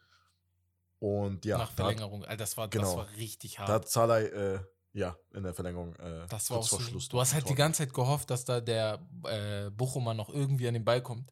[1.00, 2.24] Und ja, Nach da Verlängerung.
[2.25, 2.86] Alter, das war, Genau.
[2.86, 3.70] das war richtig hart.
[3.70, 4.60] da hat Salai, äh,
[4.94, 5.96] ja, in der Verlängerung.
[5.96, 8.46] Äh, das war auch so, Schluss Du hast halt Tor die ganze Zeit gehofft, dass
[8.46, 11.29] da der äh, Bochumer noch irgendwie an den Ball kommt.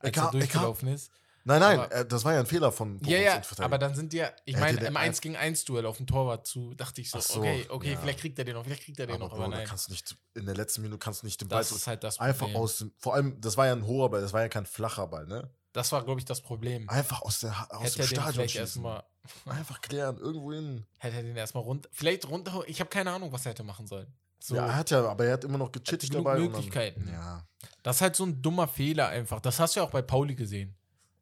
[0.00, 1.10] Als er er durchgelaufen ist.
[1.44, 3.64] Nein, nein, aber- äh, das war ja ein Fehler von Ja, ja, Innenverteidiger.
[3.64, 6.06] aber dann sind die ja, ich meine, im ein- 1 gegen 1 Duell auf dem
[6.06, 7.98] Torwart zu, dachte ich so, so, okay, okay, ja.
[7.98, 9.66] vielleicht kriegt er den noch, vielleicht kriegt er den aber noch, Bro, aber nein.
[9.66, 12.04] kannst du nicht, in der letzten Minute kannst du nicht den Ball Das ist halt
[12.04, 12.56] das einfach Problem.
[12.62, 15.06] aus dem, vor allem, das war ja ein hoher Ball, das war ja kein flacher
[15.06, 15.50] Ball, ne?
[15.72, 16.86] Das war, glaube ich, das Problem.
[16.88, 18.60] Einfach aus, der, aus Hätte dem Stadion schießen.
[18.60, 19.04] erstmal,
[19.46, 20.84] Einfach klären, irgendwo hin.
[20.98, 23.86] hätte er den erstmal runter, vielleicht runter, ich habe keine Ahnung, was er hätte machen
[23.86, 24.12] sollen.
[24.40, 26.38] So, Ja, er hat ja, aber er hat immer noch gechittigt genug dabei.
[26.38, 27.04] Möglichkeiten.
[27.06, 27.46] Dann, ja.
[27.82, 29.40] das ist halt so ein dummer Fehler einfach.
[29.40, 30.76] Das hast du ja auch bei Pauli gesehen.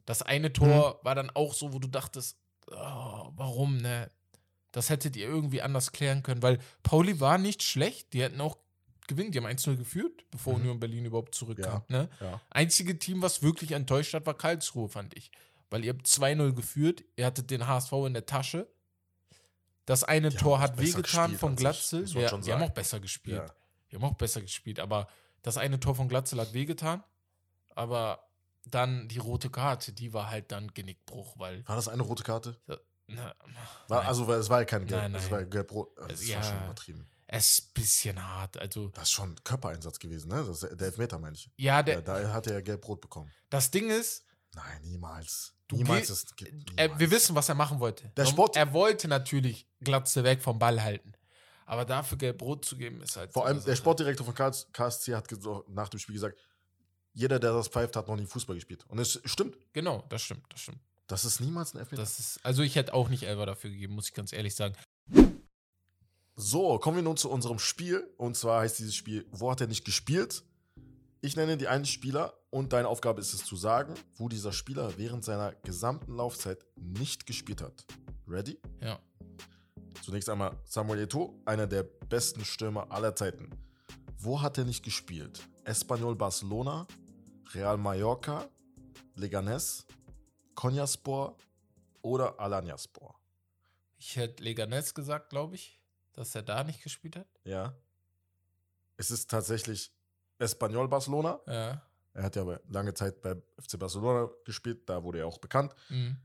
[0.04, 1.04] Das eine Tor Mhm.
[1.04, 2.36] war dann auch so, wo du dachtest,
[2.70, 2.74] oh,
[3.36, 4.10] warum, ne?
[4.72, 8.12] Das hättet ihr irgendwie anders klären können, weil Pauli war nicht schlecht.
[8.12, 8.58] Die hätten auch
[9.08, 9.32] gewinnen.
[9.32, 10.60] Die haben 1-0 geführt, bevor Mhm.
[10.60, 11.82] Union Berlin überhaupt zurückkam.
[11.88, 12.02] Ja.
[12.02, 12.08] Ne?
[12.20, 12.40] ja.
[12.50, 15.30] Einzige Team, was wirklich enttäuscht hat, war Karlsruhe, fand ich.
[15.70, 18.68] Weil ihr habt 2-0 geführt, ihr hattet den HSV in der Tasche.
[19.84, 22.04] Das eine Die Tor hat wehgetan von Glatzel.
[22.08, 23.36] Ja, schon die haben auch besser gespielt.
[23.38, 23.54] ja.
[23.90, 25.06] Die haben auch besser gespielt, aber
[25.42, 27.04] das eine Tor von Glatzel hat wehgetan.
[27.74, 28.28] Aber
[28.64, 31.66] dann die rote Karte, die war halt dann Genickbruch, weil.
[31.68, 32.60] War das eine rote Karte?
[33.08, 33.32] Na,
[33.86, 35.00] War, also, weil es war ja kein Gelb.
[35.02, 35.30] Nein, Es nein.
[35.30, 35.96] war ja gelb-rot.
[36.08, 36.36] Das Ja.
[36.38, 37.06] war schon übertrieben.
[37.28, 38.56] es ist ein bisschen hart.
[38.56, 40.44] Also, Das ist schon Körpereinsatz gewesen, ne?
[40.44, 41.48] Das ist der Elfmeter, meine ich.
[41.56, 43.30] ja, der, Ja, da hat er ja gelb-rot bekommen.
[43.50, 44.24] das Ding ist,
[44.54, 45.52] Nein, niemals.
[45.68, 46.64] Du niemals geh- ist niemals.
[46.76, 48.08] er, wir wissen, was er machen wollte.
[48.16, 51.12] Der Er- Sport- Er wollte natürlich Glatze weg vom Ball halten.
[51.64, 53.32] Aber dafür gelb-rot zu geben, ist halt.
[53.32, 53.74] Vor allem der.
[53.74, 55.28] Sportdirektor von KS KSC hat
[55.68, 56.38] nach dem Spiel gesagt,
[57.12, 58.84] jeder, der das pfeift, hat noch nie Fußball gespielt.
[58.88, 59.56] Und es stimmt.
[59.72, 60.78] Genau, das stimmt, das stimmt.
[61.08, 62.02] Das ist niemals ein Elfmeter.
[62.02, 64.74] Das ist, also ich hätte auch nicht Elfer dafür gegeben, muss ich ganz ehrlich sagen.
[66.36, 68.06] So, kommen wir nun zu unserem Spiel.
[68.18, 70.44] Und zwar heißt dieses Spiel, wo hat er nicht gespielt?
[71.22, 74.96] Ich nenne die einen Spieler und deine Aufgabe ist es zu sagen, wo dieser Spieler
[74.96, 77.84] während seiner gesamten Laufzeit nicht gespielt hat.
[78.26, 78.58] Ready?
[78.80, 78.98] Ja.
[80.02, 83.50] Zunächst einmal Samuel Eto'o, einer der besten Stürmer aller Zeiten.
[84.16, 85.46] Wo hat er nicht gespielt?
[85.64, 86.86] Espanyol Barcelona,
[87.52, 88.48] Real Mallorca,
[89.18, 89.84] Leganés,
[90.54, 91.36] Konyaspor
[92.00, 93.20] oder Alanyaspor?
[93.98, 95.78] Ich hätte Leganés gesagt, glaube ich,
[96.14, 97.28] dass er da nicht gespielt hat.
[97.44, 97.76] Ja.
[98.96, 99.92] Es ist tatsächlich
[100.38, 101.38] Espanyol Barcelona.
[101.46, 101.85] Ja.
[102.16, 105.74] Er hat ja aber lange Zeit bei FC Barcelona gespielt, da wurde er auch bekannt.
[105.90, 106.16] Mhm.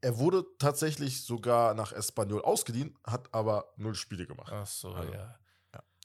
[0.00, 4.50] Er wurde tatsächlich sogar nach Espanyol ausgeliehen, hat aber null Spiele gemacht.
[4.50, 5.38] Ach so, Also, ja.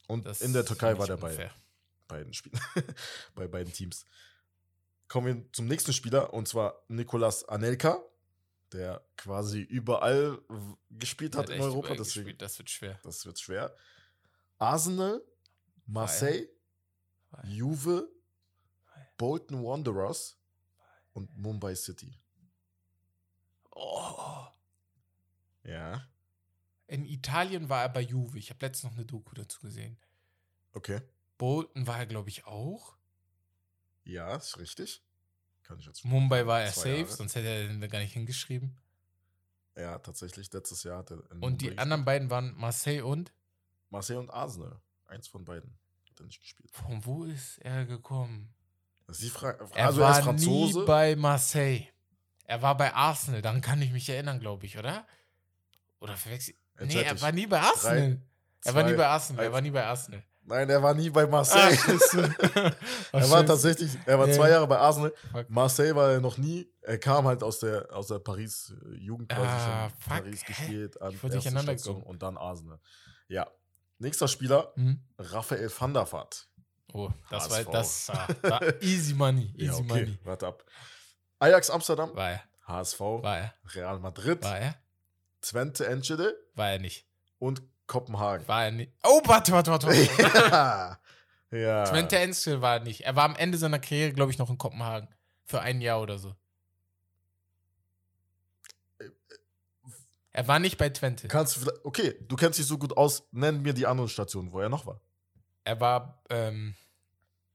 [0.08, 1.50] Und Das in der Türkei war der bei
[2.06, 2.60] beiden Spielen,
[3.34, 4.04] bei beiden Teams.
[5.08, 8.02] Kommen wir zum nächsten Spieler und zwar Nikolas Anelka,
[8.72, 10.38] der quasi überall
[10.90, 11.94] gespielt hat Hat in Europa.
[11.94, 13.00] Deswegen, gespielt, Das wird schwer.
[13.04, 13.74] das wird schwer.
[14.58, 15.22] Arsenal,
[15.86, 16.46] Marseille,
[17.44, 18.06] Juve,
[19.16, 20.38] Bolton Wanderers
[21.12, 22.18] und Mumbai City.
[23.70, 24.46] Oh,
[25.64, 26.06] Ja.
[26.86, 28.38] In Italien war er bei Juve.
[28.38, 29.98] Ich habe letztens noch eine Doku dazu gesehen.
[30.72, 31.00] Okay.
[31.38, 32.96] Bolton war er, glaube ich, auch.
[34.04, 35.02] Ja, ist richtig.
[35.62, 36.04] Kann ich jetzt.
[36.04, 37.06] Mumbai war er safe, Jahre.
[37.10, 38.76] sonst hätte er den da gar nicht hingeschrieben.
[39.76, 41.16] Ja, tatsächlich, letztes Jahr hat er.
[41.16, 41.78] in Und Mumbai die gespielt.
[41.78, 43.32] anderen beiden waren Marseille und.
[43.88, 44.78] Marseille und Arsenal.
[45.06, 45.78] Eins von beiden
[46.10, 46.70] hat er nicht gespielt.
[46.70, 48.54] Von wo ist er gekommen?
[49.08, 49.68] Die Frage.
[49.74, 50.78] Er also er war ist Franzose.
[50.80, 51.86] nie bei Marseille.
[52.46, 55.06] Er war bei Arsenal, daran kann ich mich erinnern, glaube ich, oder?
[56.00, 58.20] Oder verwechsel Jetzt Nee, er war nie bei Arsenal.
[58.64, 59.54] er war nie bei Arsenal, er eins.
[59.54, 60.22] war nie bei Arsenal.
[60.46, 61.74] Nein, er war nie bei Marseille.
[61.74, 62.76] er
[63.12, 64.34] er war tatsächlich, er war Nee.
[64.34, 65.14] zwei Jahre bei Arsenal.
[65.32, 65.48] Fuck.
[65.48, 66.68] Marseille war er noch nie.
[66.82, 69.98] Er kam halt aus der, aus der Paris äh, quasi Ah, schon.
[70.00, 71.00] fuck, Paris gespielt.
[71.00, 72.02] An Station.
[72.02, 72.78] Und dann Arsenal.
[73.28, 73.46] Ja.
[73.98, 75.00] Nächster Spieler, Hm?
[75.18, 76.46] Raphael van der Vaart.
[76.96, 77.66] Oh, das HSV.
[77.66, 78.08] war das
[78.42, 79.82] war easy money, easy Ja, okay.
[79.84, 80.18] money.
[80.22, 80.64] Warte ab.
[81.40, 84.76] Ajax Amsterdam, War er, HSV, war er, Real Madrid, war er,
[85.42, 87.04] Twente Enschede war er nicht.
[87.40, 88.46] und Kopenhagen.
[88.46, 88.92] War er nicht.
[89.02, 89.88] Oh, warte, warte, warte.
[89.88, 90.98] warte.
[91.50, 91.58] ja.
[91.58, 91.84] ja.
[91.84, 93.00] Twente Enschede war er nicht.
[93.02, 95.08] Er war am Ende seiner Karriere, glaube ich, noch in Kopenhagen.
[95.44, 96.34] Für ein Jahr oder so.
[100.32, 101.28] Er war nicht bei Twente.
[101.28, 104.50] Kannst du vielleicht, okay, du kennst dich so gut aus, nenn mir die anderen Stationen,
[104.52, 105.00] wo er noch war.
[105.62, 106.74] Er war ähm,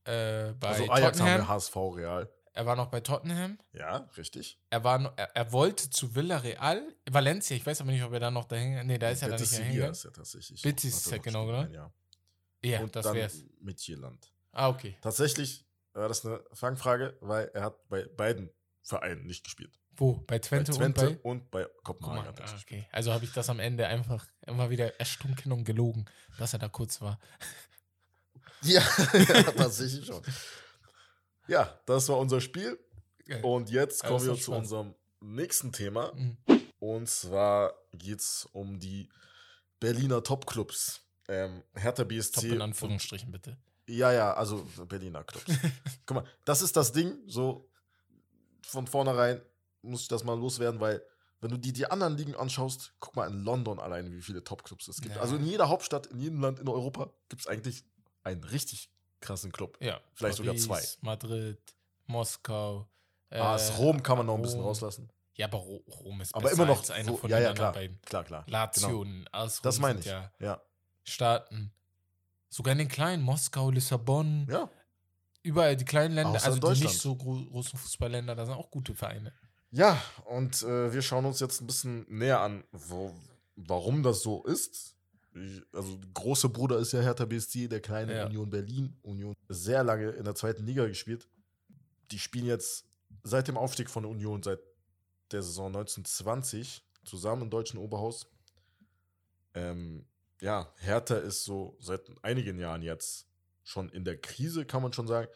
[0.09, 1.37] äh, bei also Ajax haben Tottenham.
[1.37, 2.29] wir HSV Real.
[2.53, 3.57] Er war noch bei Tottenham.
[3.73, 4.59] Ja, richtig.
[4.69, 6.81] Er, war er, er wollte zu Villarreal.
[7.09, 8.85] Valencia, ich weiß aber nicht, ob er da noch dahin.
[8.87, 9.91] Nee, da ist er da Betis nicht Sevilla hingegangen.
[9.93, 10.61] ist er tatsächlich.
[10.61, 11.59] Betis ist noch genau, oder?
[11.59, 11.93] ein Jahr.
[12.61, 13.43] Ja, Und das dann wär's.
[13.61, 14.33] Midtjylland.
[14.51, 14.97] Ah, okay.
[15.01, 18.49] Tatsächlich war das eine Fangfrage, weil er hat bei beiden
[18.81, 19.79] Vereinen nicht gespielt.
[19.95, 20.13] Wo?
[20.27, 21.29] Bei Twente, bei Twente und bei.
[21.29, 22.35] und bei Kopenhagen.
[22.35, 22.87] er ah, okay.
[22.91, 26.05] Also habe ich das am Ende einfach immer wieder erstunken und gelogen,
[26.37, 27.19] dass er da kurz war.
[28.63, 28.81] Ja,
[29.57, 30.21] tatsächlich schon.
[31.47, 32.79] Ja, das war unser Spiel.
[33.43, 36.13] Und jetzt Ja, kommen wir zu unserem nächsten Thema.
[36.13, 36.37] Mhm.
[36.79, 39.09] Und zwar geht es um die
[39.79, 41.01] Berliner Topclubs.
[41.27, 42.41] Ähm, Hertha BSC.
[42.41, 43.57] Top in Anführungsstrichen, bitte.
[43.87, 45.45] Ja, ja, also Berliner Clubs.
[46.05, 47.69] Guck mal, das ist das Ding, so
[48.61, 49.41] von vornherein
[49.81, 51.01] muss ich das mal loswerden, weil
[51.41, 54.89] wenn du dir die anderen Ligen anschaust, guck mal in London allein, wie viele Topclubs
[54.89, 55.15] es gibt.
[55.15, 55.21] Ja.
[55.21, 57.85] Also in jeder Hauptstadt, in jedem Land in Europa gibt es eigentlich
[58.23, 58.89] einen richtig
[59.21, 59.77] krassen Club.
[59.81, 59.99] Ja.
[60.13, 60.81] Vielleicht sogar zwei.
[61.01, 61.59] Madrid,
[62.07, 62.87] Moskau.
[63.29, 64.67] äh, AS Rom kann man noch ein bisschen Rom.
[64.69, 65.09] rauslassen.
[65.35, 66.79] Ja, aber Ro Rom ist Aber immer noch.
[66.79, 67.73] als einer so- von ja, den ja, anderen klar.
[67.73, 68.01] beiden.
[68.01, 68.43] Klar, klar.
[68.47, 69.01] Lazio Genau.
[69.01, 70.05] und AS Rom Das meine ich.
[70.05, 70.61] Ja Ja.
[71.03, 71.71] Staaten.
[72.49, 74.69] Sogar in den kleinen, Moskau, Lissabon, Ja.
[75.43, 78.71] überall die kleinen Länder, Außer also die nicht so gro großen Fußballländer, da sind auch
[78.71, 79.31] gute Vereine.
[79.71, 83.13] Ja, und äh, wir schauen uns jetzt ein bisschen näher an, wo,
[83.55, 84.95] warum das so ist.
[85.71, 88.25] Also, der große Bruder ist ja Hertha BSC, der kleine Ja.
[88.25, 88.97] Union Berlin.
[89.03, 91.27] Union sehr lange in der zweiten Liga gespielt.
[92.11, 92.85] Die spielen jetzt
[93.23, 94.59] seit dem Aufstieg von der Union, seit
[95.31, 98.27] der Saison 1920, zusammen im deutschen Oberhaus.
[99.53, 100.05] Ähm,
[100.41, 103.27] ja, Hertha ist so seit einigen Jahren jetzt
[103.63, 105.27] schon in der Krise, kann man schon sagen.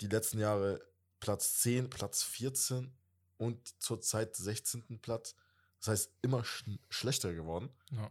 [0.00, 0.80] Die letzten Jahre
[1.20, 2.92] Platz 10, Platz 14
[3.38, 4.98] und zurzeit 16.
[5.00, 5.36] Platz.
[5.78, 7.70] Das heißt, immer sch schlechter geworden.
[7.92, 8.10] Ja.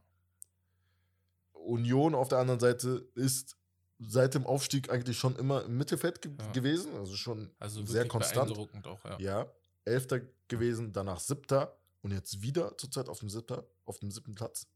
[1.65, 3.57] Union auf der anderen Seite ist
[3.99, 6.51] seit dem Aufstieg eigentlich schon immer im Mittelfeld ge Ja.
[6.51, 8.47] gewesen, also schon Also sehr konstant.
[8.49, 9.19] beeindruckend auch, ja.
[9.19, 9.51] Ja,
[9.85, 14.67] Elfter gewesen, danach Siebter und jetzt wieder zurzeit auf dem Siebter, auf dem siebten Platz.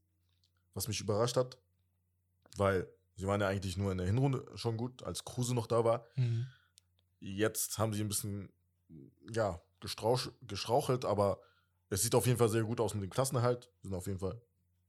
[0.74, 1.58] Was mich überrascht hat,
[2.56, 5.84] weil sie waren ja eigentlich nur in der Hinrunde schon gut, als Kruse noch da
[5.84, 6.06] war.
[6.16, 6.46] Mhm.
[7.20, 8.50] Jetzt haben sie ein bisschen,
[9.32, 11.40] ja, gestrauch, gestrauchelt, aber
[11.90, 13.68] es sieht auf jeden Fall sehr gut aus mit dem Klassenerhalt.
[13.82, 14.40] Sind auf jeden Fall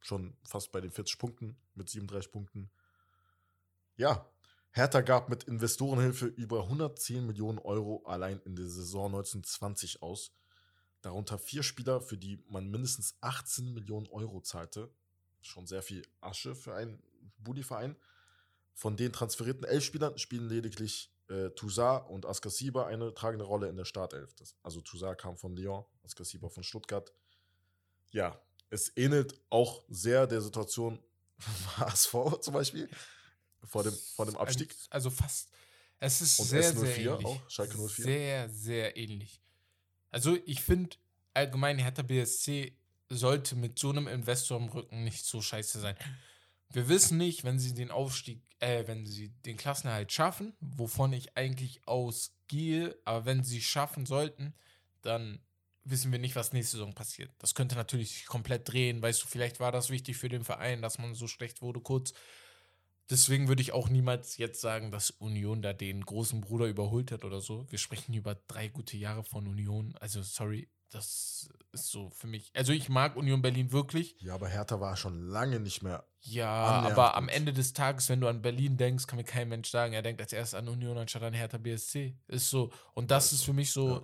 [0.01, 2.69] schon fast bei den 40 Punkten mit 37 Punkten.
[3.95, 4.29] Ja,
[4.71, 10.31] Hertha gab mit Investorenhilfe über 110 Millionen Euro allein in der Saison 1920 aus.
[11.01, 14.89] Darunter vier Spieler, für die man mindestens 18 Millionen Euro zahlte.
[15.41, 17.01] Schon sehr viel Asche für einen
[17.39, 17.95] Bulli-Verein.
[18.73, 23.75] Von den transferierten elf Spielern spielen lediglich äh, Toussaint und Askasiba eine tragende Rolle in
[23.75, 24.33] der Startelf.
[24.35, 27.13] Das, also Toussaint kam von Lyon, Askasiba von Stuttgart.
[28.11, 28.39] Ja,
[28.71, 30.97] es ähnelt auch sehr der Situation
[31.77, 32.89] HSV zum Beispiel,
[33.63, 34.73] vor dem, vor dem Abstieg.
[34.89, 35.49] Also fast.
[35.99, 37.25] Es ist Und sehr, S04 sehr ähnlich.
[37.25, 38.05] auch, Schalke 04.
[38.05, 39.39] Sehr, sehr ähnlich.
[40.09, 40.97] Also ich finde
[41.33, 42.75] allgemein, Hertha BSC
[43.09, 45.95] sollte mit so einem Investor im Rücken nicht so scheiße sein.
[46.69, 51.35] Wir wissen nicht, wenn sie den Aufstieg, äh, wenn sie den Klassenerhalt schaffen, wovon ich
[51.35, 54.53] eigentlich ausgehe, aber wenn sie schaffen sollten,
[55.01, 55.39] dann
[55.83, 57.31] wissen wir nicht, was nächste Saison passiert.
[57.39, 59.01] Das könnte natürlich sich komplett drehen.
[59.01, 62.13] Weißt du, vielleicht war das wichtig für den Verein, dass man so schlecht wurde kurz.
[63.09, 67.25] Deswegen würde ich auch niemals jetzt sagen, dass Union da den großen Bruder überholt hat
[67.25, 67.65] oder so.
[67.69, 69.95] Wir sprechen über drei gute Jahre von Union.
[69.99, 72.51] Also, sorry, das ist so für mich.
[72.53, 74.15] Also ich mag Union Berlin wirklich.
[74.19, 76.05] Ja, aber Hertha war schon lange nicht mehr.
[76.19, 77.29] Ja, aber am.
[77.29, 80.21] Ende des Tages, wenn du an Berlin denkst, kann mir kein Mensch sagen, er denkt
[80.21, 82.17] als erstes an Union anstatt an Hertha BSC.
[82.27, 82.71] Ist so.
[82.93, 84.03] Und das ist ist für mich so, ja.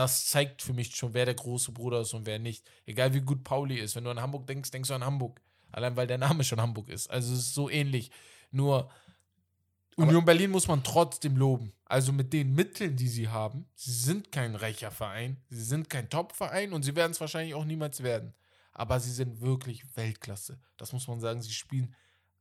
[0.00, 2.68] Das zeigt für mich schon, wer der große Bruder ist und wer nicht.
[2.86, 3.94] Egal wie gut Pauli ist.
[3.96, 5.40] Wenn du an Hamburg denkst, denkst du an Hamburg.
[5.72, 7.08] Allein weil der Name schon Hamburg ist.
[7.10, 8.10] Also es ist so ähnlich.
[8.50, 8.90] Nur
[9.96, 11.72] Union Berlin muss man trotzdem loben.
[11.84, 16.08] Also mit den Mitteln, die sie haben, sie sind kein reicher Verein, sie sind kein
[16.08, 18.32] Top-Verein und sie werden es wahrscheinlich auch niemals werden.
[18.72, 20.58] Aber sie sind wirklich Weltklasse.
[20.76, 21.42] Das muss man sagen.
[21.42, 21.94] Sie spielen,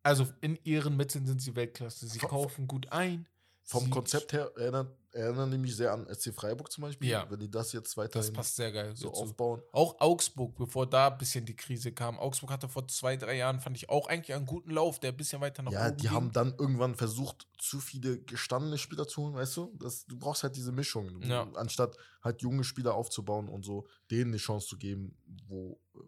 [0.03, 2.07] also in ihren Mitteln sind sie Weltklasse.
[2.07, 3.27] Sie Vom- kaufen gut ein.
[3.63, 7.09] Vom Konzept her erinnert, erinnern die mich sehr an SC Freiburg zum Beispiel.
[7.09, 7.25] Ja.
[7.29, 8.95] Wenn die das jetzt Das weiterhin passt sehr geil.
[8.95, 9.21] so dazu.
[9.23, 9.61] aufbauen.
[9.71, 12.19] Auch Augsburg, bevor da ein bisschen die Krise kam.
[12.19, 15.17] Augsburg hatte vor zwei, drei Jahren, fand ich auch eigentlich einen guten Lauf, der ein
[15.17, 16.11] bisschen weiter nach Ja, oben die ging.
[16.11, 19.73] haben dann irgendwann versucht, zu viele gestandene Spieler zu holen, weißt du?
[19.79, 21.21] Das, du brauchst halt diese Mischung.
[21.23, 21.49] Ja.
[21.55, 25.17] Anstatt halt junge Spieler aufzubauen und so, denen eine Chance zu geben,
[25.47, 25.99] wo äh,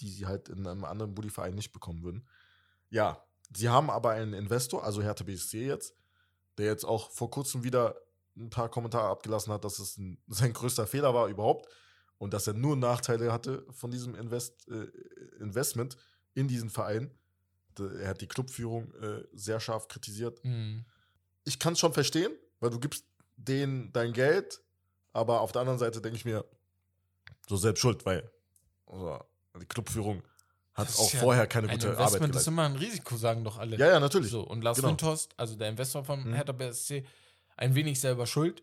[0.00, 2.26] die sie halt in einem anderen Bulli-Verein nicht bekommen würden.
[2.90, 3.22] Ja,
[3.54, 5.94] sie haben aber einen Investor, also Hertha BSC jetzt,
[6.58, 7.94] der jetzt auch vor kurzem wieder
[8.36, 11.66] ein paar Kommentare abgelassen hat, dass es ein, sein größter Fehler war überhaupt
[12.18, 14.86] und dass er nur Nachteile hatte von diesem Invest, äh,
[15.40, 15.96] Investment
[16.34, 17.10] in diesen Verein.
[17.78, 20.44] Er hat die Clubführung äh, sehr scharf kritisiert.
[20.44, 20.84] Mhm.
[21.44, 23.04] Ich kann es schon verstehen, weil du gibst
[23.36, 24.60] denen dein Geld,
[25.12, 26.44] aber auf der anderen Seite denke ich mir,
[27.48, 28.30] so selbst schuld, weil
[28.86, 29.18] also,
[29.60, 30.22] die Clubführung
[30.74, 32.52] hat Das ist auch ja vorher keine Ein gute Arbeit Investment ist geleistet.
[32.52, 33.76] immer ein Risiko, sagen doch alle.
[33.76, 34.30] Ja, ja, natürlich.
[34.30, 34.88] So, und Lars Genau.
[34.90, 36.34] Windhorst, also der Investor von Mhm.
[36.34, 37.04] Hertha BSC,
[37.56, 38.62] ein wenig selber schuld.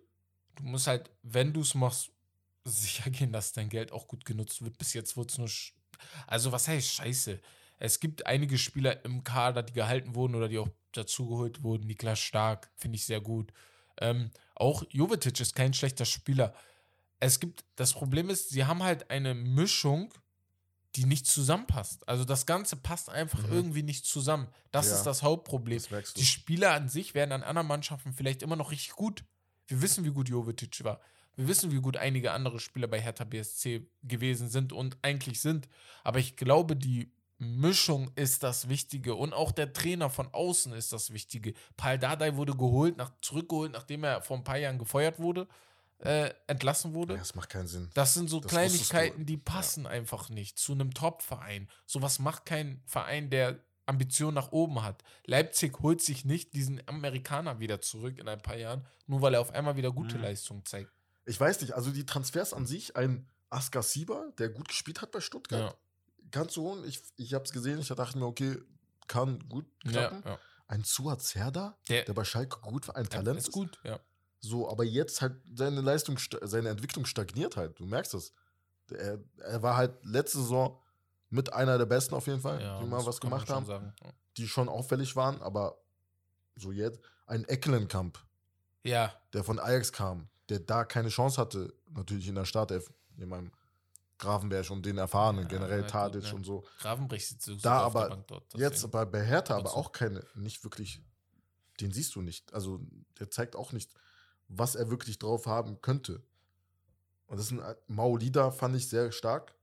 [0.55, 2.11] Du musst halt, wenn du es machst,
[2.65, 4.77] sicher gehen, dass dein Geld auch gut genutzt wird.
[4.77, 5.49] Bis jetzt wurde es nur.
[6.27, 7.39] Also, was heißt Scheiße?
[7.77, 11.87] Es gibt einige Spieler im Kader, die gehalten wurden oder die auch dazugeholt wurden.
[11.87, 13.53] Niklas Stark, finde ich sehr gut.
[14.01, 16.53] Ähm, auch Jovetic ist kein schlechter Spieler.
[17.19, 20.13] Es gibt, das Problem ist, sie haben halt eine Mischung,
[20.99, 22.07] die nicht zusammenpasst.
[22.07, 23.53] Also das Ganze passt einfach Mhm.
[23.53, 24.47] irgendwie nicht zusammen.
[24.71, 24.95] Das Ja.
[24.95, 25.81] ist das Hauptproblem.
[25.89, 26.13] Das.
[26.13, 29.23] Die Spieler an sich werden an anderen Mannschaften vielleicht immer noch richtig gut.
[29.67, 30.99] Wir wissen, wie gut Jovetic war.
[31.35, 35.69] Wir wissen, wie gut einige andere Spieler bei Hertha BSC gewesen sind und eigentlich sind.
[36.03, 40.91] Aber ich glaube, die Mischung ist das Wichtige und auch der Trainer von außen ist
[40.91, 41.53] das Wichtige.
[41.77, 45.47] Paul Dardai wurde geholt, nach, zurückgeholt, nachdem er vor ein paar Jahren gefeuert wurde,
[45.99, 47.13] äh, entlassen wurde.
[47.13, 47.89] Ja, das macht keinen Sinn.
[47.93, 51.69] Das sind so Das Kleinigkeiten, die passen einfach nicht zu einem Top-Verein.
[51.85, 55.03] Sowas macht kein Verein, der Ambitionen nach oben hat.
[55.25, 59.41] Leipzig holt sich nicht diesen Amerikaner wieder zurück in ein paar Jahren, nur weil er
[59.41, 60.23] auf einmal wieder gute Mhm.
[60.23, 60.91] Leistungen zeigt.
[61.25, 65.11] Ich weiß nicht, also die Transfers an sich, ein Askar Sieber, der gut gespielt hat
[65.11, 65.75] bei Stuttgart,
[66.31, 66.83] ganz so holen.
[66.87, 68.57] Ich, ich habe es gesehen, ich dachte mir, okay,
[69.07, 70.21] kann gut Ja, klappen.
[70.25, 70.39] ja.
[70.67, 73.99] Ein Suat Serda, Der, der bei Schalke gut war, ein Talent ist gut, ja.
[74.41, 77.79] So, aber jetzt halt seine Leistung, seine Entwicklung stagniert halt.
[77.79, 78.33] Du merkst es.
[78.91, 80.79] Er, er war halt letzte Saison
[81.29, 83.93] mit einer der besten auf jeden Fall, ja die mal was gemacht haben, Sagen.
[84.03, 84.11] Ja.
[84.37, 85.77] die schon auffällig waren, aber
[86.55, 88.17] so jetzt ein Eckelenkamp,
[88.83, 93.29] Ja, der von Ajax kam, der da keine Chance hatte, natürlich in der Startelf, in
[93.29, 93.51] meinem
[94.17, 96.33] Grafenberg und den Erfahrenen, Ja, generell gut, Tadic ne?
[96.35, 96.65] und so.
[96.79, 98.43] Gravenbrich sitzt so Da aber dort.
[98.55, 99.11] Jetzt deswegen.
[99.11, 101.01] bei, Hertha aber auch keine, nicht wirklich,
[101.79, 102.51] den siehst du nicht.
[102.53, 102.79] Also
[103.19, 103.93] der zeigt auch nicht,
[104.49, 106.21] was er wirklich drauf haben könnte.
[107.27, 109.55] Und das ist ein Maolida, fand ich sehr stark.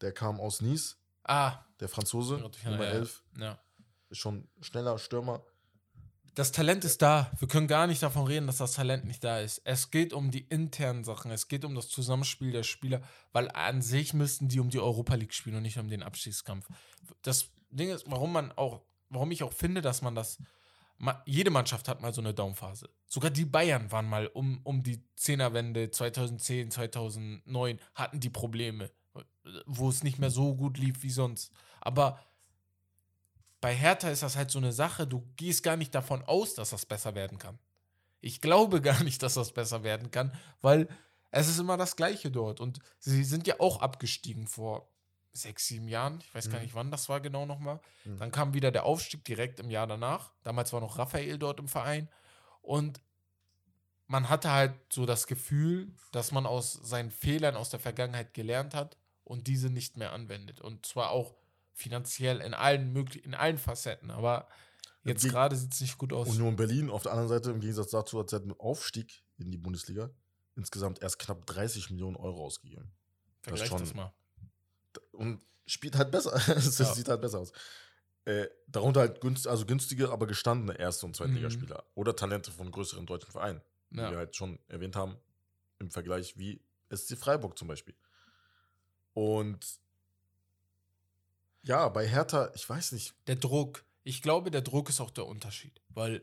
[0.00, 3.22] Der kam aus Nice, Ah, der Franzose, Nummer ja, 11.
[3.38, 3.58] ja.
[4.08, 5.42] Ist schon schneller Stürmer.
[6.34, 7.30] Das Talent ist da.
[7.38, 9.60] Wir können gar nicht davon reden, dass das Talent nicht da ist.
[9.64, 11.30] Es geht um die internen Sachen.
[11.30, 15.14] Es geht um das Zusammenspiel der Spieler, weil an sich müssten die um die Europa
[15.16, 16.68] League spielen und nicht um den Abstiegskampf.
[17.22, 20.38] Das Ding ist, warum man auch, warum ich auch finde, dass man das.
[21.26, 22.88] Jede Mannschaft hat mal so eine Downphase.
[23.06, 28.90] Sogar die Bayern waren mal um, um die Zehnerwende 2010, 2009 hatten die Probleme,
[29.66, 31.52] wo es nicht mehr so gut lief wie sonst.
[31.80, 32.18] Aber
[33.60, 36.70] bei Hertha ist das halt so eine Sache, du gehst gar nicht davon aus, dass
[36.70, 37.58] das besser werden kann.
[38.20, 40.88] Ich glaube gar nicht, dass das besser werden kann, weil
[41.30, 42.60] es ist immer das Gleiche dort.
[42.60, 44.88] Und sie sind ja auch abgestiegen vor
[45.42, 46.20] sechs, sieben Jahren.
[46.20, 46.64] Ich weiß gar Mhm.
[46.64, 47.80] nicht, wann das war genau nochmal.
[48.04, 48.18] Mhm.
[48.18, 50.32] Dann kam wieder der Aufstieg direkt im Jahr danach.
[50.42, 52.08] Damals war noch Raphael dort im Verein.
[52.62, 53.00] Und
[54.06, 58.74] man hatte halt so das Gefühl, dass man aus seinen Fehlern aus der Vergangenheit gelernt
[58.74, 60.60] hat und diese nicht mehr anwendet.
[60.60, 61.34] Und zwar auch
[61.74, 64.10] finanziell in allen möglichen, in allen Facetten.
[64.10, 64.48] Aber
[65.04, 66.28] jetzt Die- gerade sieht es nicht gut aus.
[66.28, 69.58] Union Berlin auf der anderen Seite, im Gegensatz dazu, hat seit dem Aufstieg in die
[69.58, 70.10] Bundesliga
[70.56, 72.90] insgesamt erst knapp 30 Millionen Euro ausgegeben.
[73.42, 74.12] Vergleich schon- das mal.
[75.12, 76.32] Und spielt halt besser.
[76.56, 76.92] Es Ja.
[76.94, 77.52] sieht halt besser aus.
[78.24, 81.84] Äh, darunter halt günst, also günstige, aber gestandene Erste- und Zweitligaspieler.
[81.94, 84.16] Oder Talente von größeren deutschen Vereinen, die wir Ja.
[84.16, 85.16] halt schon erwähnt haben,
[85.78, 87.94] im Vergleich wie SC Freiburg zum Beispiel.
[89.14, 89.64] Und
[91.62, 93.14] ja, bei Hertha, ich weiß nicht.
[93.26, 93.84] Der Druck.
[94.04, 95.80] Ich glaube, der Druck ist auch der Unterschied.
[95.88, 96.22] Weil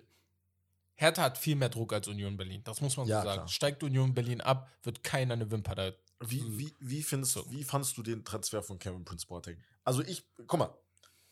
[0.95, 2.63] Hertha hat viel mehr Druck als Union Berlin.
[2.63, 3.37] Das muss man Ja, so sagen.
[3.39, 3.47] klar.
[3.47, 5.91] Steigt Union Berlin ab, wird keiner eine Wimper da.
[6.29, 6.57] Wie, Mhm.
[6.59, 7.51] wie, wie, findest, So.
[7.51, 9.57] wie fandst du den Transfer von Kevin Prince Boateng?
[9.83, 10.73] Also ich, guck mal,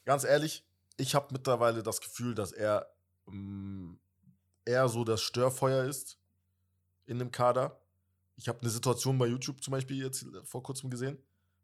[0.06, 0.66] ganz ehrlich,
[0.98, 2.94] ich habe mittlerweile das Gefühl, dass er
[3.26, 3.94] mm,
[4.66, 6.18] eher so das Störfeuer ist
[7.06, 7.80] in dem Kader.
[8.36, 11.18] Ich habe eine Situation bei YouTube zum Beispiel jetzt vor kurzem gesehen,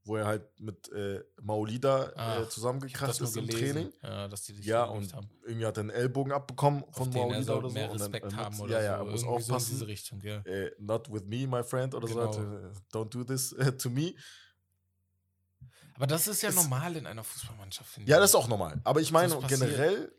[0.09, 3.73] wo er halt mit äh, Maolida Ah, äh, Ich hab zusammengekracht das ist im gelesen.
[3.75, 3.93] Training.
[4.03, 5.13] Ja, dass die dich Ja, und
[5.45, 7.69] irgendwie hat er einen Ellbogen abbekommen von soll oder so.
[7.69, 9.03] mehr und dann, äh, haben muss- oder ja, ja, so.
[9.05, 9.69] er muss Irgendwie so in aufpassen.
[9.71, 10.37] diese Richtung, ja.
[10.45, 12.31] äh, not with me, my friend, oder Genau.
[12.33, 12.41] so.
[12.41, 14.13] Äh, don't do this äh, to me.
[15.95, 18.21] Aber das ist ja Es- normal in einer Fußballmannschaft, finde Ja, ich.
[18.21, 18.79] das ist auch normal.
[18.83, 20.11] Aber ich meine, Das generell,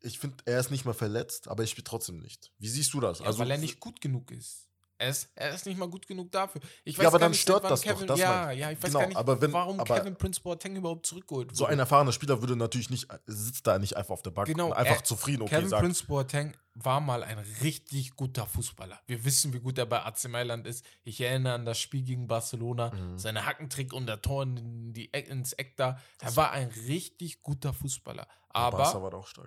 [0.00, 2.52] ich finde, er ist nicht mal verletzt, aber er spielt trotzdem nicht.
[2.58, 3.18] Wie siehst du das?
[3.20, 4.68] Ja, weil er nicht gut genug ist.
[5.02, 6.60] Er ist, er ist nicht mal gut genug dafür.
[6.84, 9.00] Ich Ja, aber dann nicht, stört das doch, Kevin, das ja, ja, ich weiß Genau,
[9.00, 11.56] gar nicht, aber wenn- warum aber- Kevin Prince Boateng überhaupt zurückgeholt wurde.
[11.56, 14.66] So ein erfahrener Spieler würde natürlich nicht, sitzt da nicht einfach auf der Bank Genau,
[14.68, 19.00] und einfach er- zufrieden, okay, Kevin sagt, Prince Boateng war mal ein richtig guter Fußballer.
[19.08, 20.84] Wir wissen, wie gut er bei AC Mailand ist.
[21.02, 23.18] Ich erinnere an das Spiel gegen Barcelona, Mhm.
[23.18, 25.88] seine Hackentrick und der Tor in die, Eck- ins Eck da.
[26.20, 28.28] Er Das- war ein richtig guter Fußballer.
[28.50, 28.84] Aber.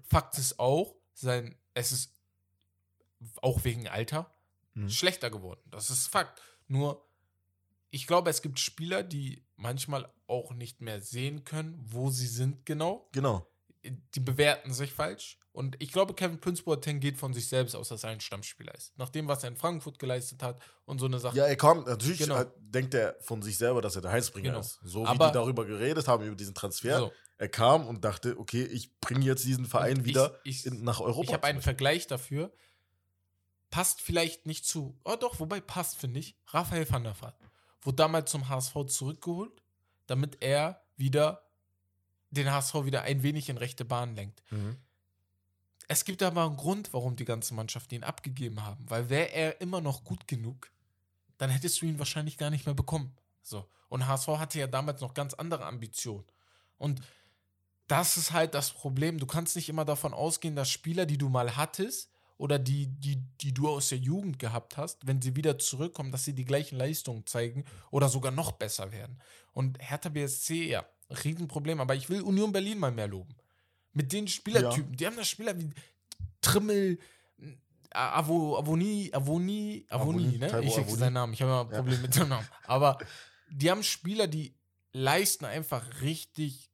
[0.05, 2.11] Fakt ist auch, sein, es ist
[3.41, 4.29] auch wegen Alter
[4.75, 4.89] Mhm.
[4.89, 5.61] schlechter geworden.
[5.71, 6.41] Das ist Fakt.
[6.67, 7.05] Nur,
[7.91, 12.65] ich glaube, es gibt Spieler, die manchmal auch nicht mehr sehen können, wo sie sind
[12.65, 13.09] genau.
[13.13, 13.47] Genau.
[14.15, 15.37] Die bewerten sich falsch.
[15.51, 18.73] Und ich glaube, Kevin Prince Boateng geht von sich selbst aus, dass er ein Stammspieler
[18.75, 18.97] ist.
[18.97, 21.37] Nach dem, was er in Frankfurt geleistet hat und so eine Sache.
[21.37, 22.41] Ja, er kommt, natürlich Genau.
[22.41, 24.59] äh, denkt er von sich selber, dass er der Heilsbringer Genau.
[24.59, 24.79] ist.
[24.83, 26.97] So wie Aber- die darüber geredet haben, über diesen Transfer.
[26.97, 30.65] So, Er kam und dachte, okay, ich bringe jetzt diesen Verein Und wieder ich, ich,
[30.65, 31.23] in, nach Europa.
[31.27, 31.61] Ich habe einen.
[31.61, 32.51] Vergleich dafür.
[33.75, 34.97] Passt vielleicht nicht zu.
[35.03, 36.37] Oh doch, wobei passt, finde ich.
[36.47, 37.35] Raphael van der Vaart.
[37.81, 39.61] Wurde damals zum HSV zurückgeholt,
[40.07, 41.43] damit er wieder
[42.29, 44.41] den HSV wieder ein wenig in rechte Bahn lenkt.
[44.49, 44.77] Mhm.
[45.89, 48.89] Es gibt aber einen Grund, warum die ganze Mannschaft ihn abgegeben haben.
[48.89, 50.71] Weil wäre er immer noch gut genug,
[51.37, 53.13] dann hättest du ihn wahrscheinlich gar nicht mehr bekommen.
[53.41, 53.69] So.
[53.89, 56.23] Und HSV hatte ja damals noch ganz andere Ambitionen.
[56.77, 57.01] Und
[57.87, 59.19] das ist halt das Problem.
[59.19, 63.17] Du kannst nicht immer davon ausgehen, dass Spieler, die du mal hattest oder die, die,
[63.41, 66.77] die du aus der Jugend gehabt hast, wenn sie wieder zurückkommen, dass sie die gleichen
[66.77, 69.19] Leistungen zeigen oder sogar noch besser werden.
[69.53, 70.85] Und Hertha BSC, ja,
[71.23, 71.79] Riesenproblem.
[71.79, 73.35] Aber ich will Union Berlin mal mehr loben.
[73.93, 74.95] Mit den Spielertypen.
[74.97, 75.69] Die haben da Spieler wie
[76.41, 76.99] Trimmel,
[77.91, 80.47] Avo, Avoni, Avoni, Avoni, Avoni, ne?
[80.47, 80.97] Taiwo Ich sag Avoni.
[80.99, 81.33] seinen Namen.
[81.33, 81.77] Ich habe immer ein Ja.
[81.77, 82.47] Problem mit dem Namen.
[82.67, 82.97] Aber
[83.49, 84.53] die haben Spieler, die
[84.91, 86.69] leisten einfach richtig.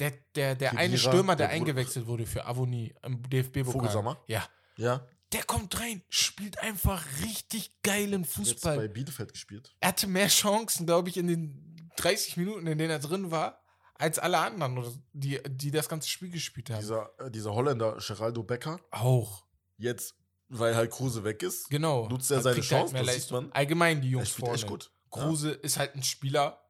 [0.00, 3.72] Der, der, der eine Stürmer, der, der eingewechselt wurde für Avoni im DFB-Pokal.
[3.72, 4.18] Vogelsammer?
[4.26, 4.46] Ja.
[4.76, 8.88] Ja, Der kommt rein, spielt einfach richtig geilen jetzt bei Fußball.
[8.88, 9.74] Bielefeld gespielt.
[9.80, 13.62] Er hatte mehr Chancen, glaube ich, in den 30 Minuten, in denen er drin war,
[13.94, 16.80] als alle anderen, die, die das ganze Spiel gespielt haben.
[16.80, 19.46] Dieser, äh, dieser Holländer, Geraldo Becker, Auch.
[19.78, 20.14] jetzt,
[20.48, 22.06] weil halt Kruse weg ist, Genau.
[22.08, 23.50] Nutzt er seine er Chance, das sieht man.
[23.52, 24.54] Allgemein die er Jungs spielt vorne.
[24.56, 24.90] echt gut.
[25.10, 26.62] Kruse ist halt ein Spieler,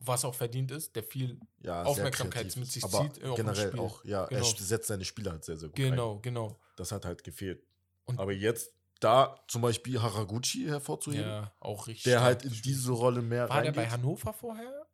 [0.00, 1.40] was auch verdient ist, der viel.
[1.60, 4.40] Ja, Aufmerksamkeit mit sich aber zieht, äh, auch generell auch, ja, Genau.
[4.46, 5.90] er setzt seine Spieler halt sehr, sehr gut ein.
[5.90, 6.58] Genau, genau.
[6.76, 7.62] Das hat halt gefehlt.
[8.04, 12.04] Und- aber jetzt da zum Beispiel Haraguchi hervorzuheben, Ja, auch richtig.
[12.04, 13.74] der halt in diese Rolle mehr War der reingeht.
[13.76, 14.86] bei Hannover vorher?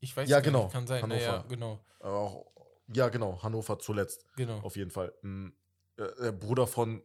[0.00, 0.64] Ich weiß Ja, gar genau.
[0.64, 1.02] nicht, kann sein.
[1.02, 1.20] Hannover.
[1.20, 1.80] Naja, genau.
[2.00, 2.46] Aber auch,
[2.94, 4.60] ja, genau, Hannover zuletzt, genau.
[4.60, 5.12] auf jeden Fall.
[5.22, 5.48] Mm,
[5.96, 7.02] äh, Der Bruder von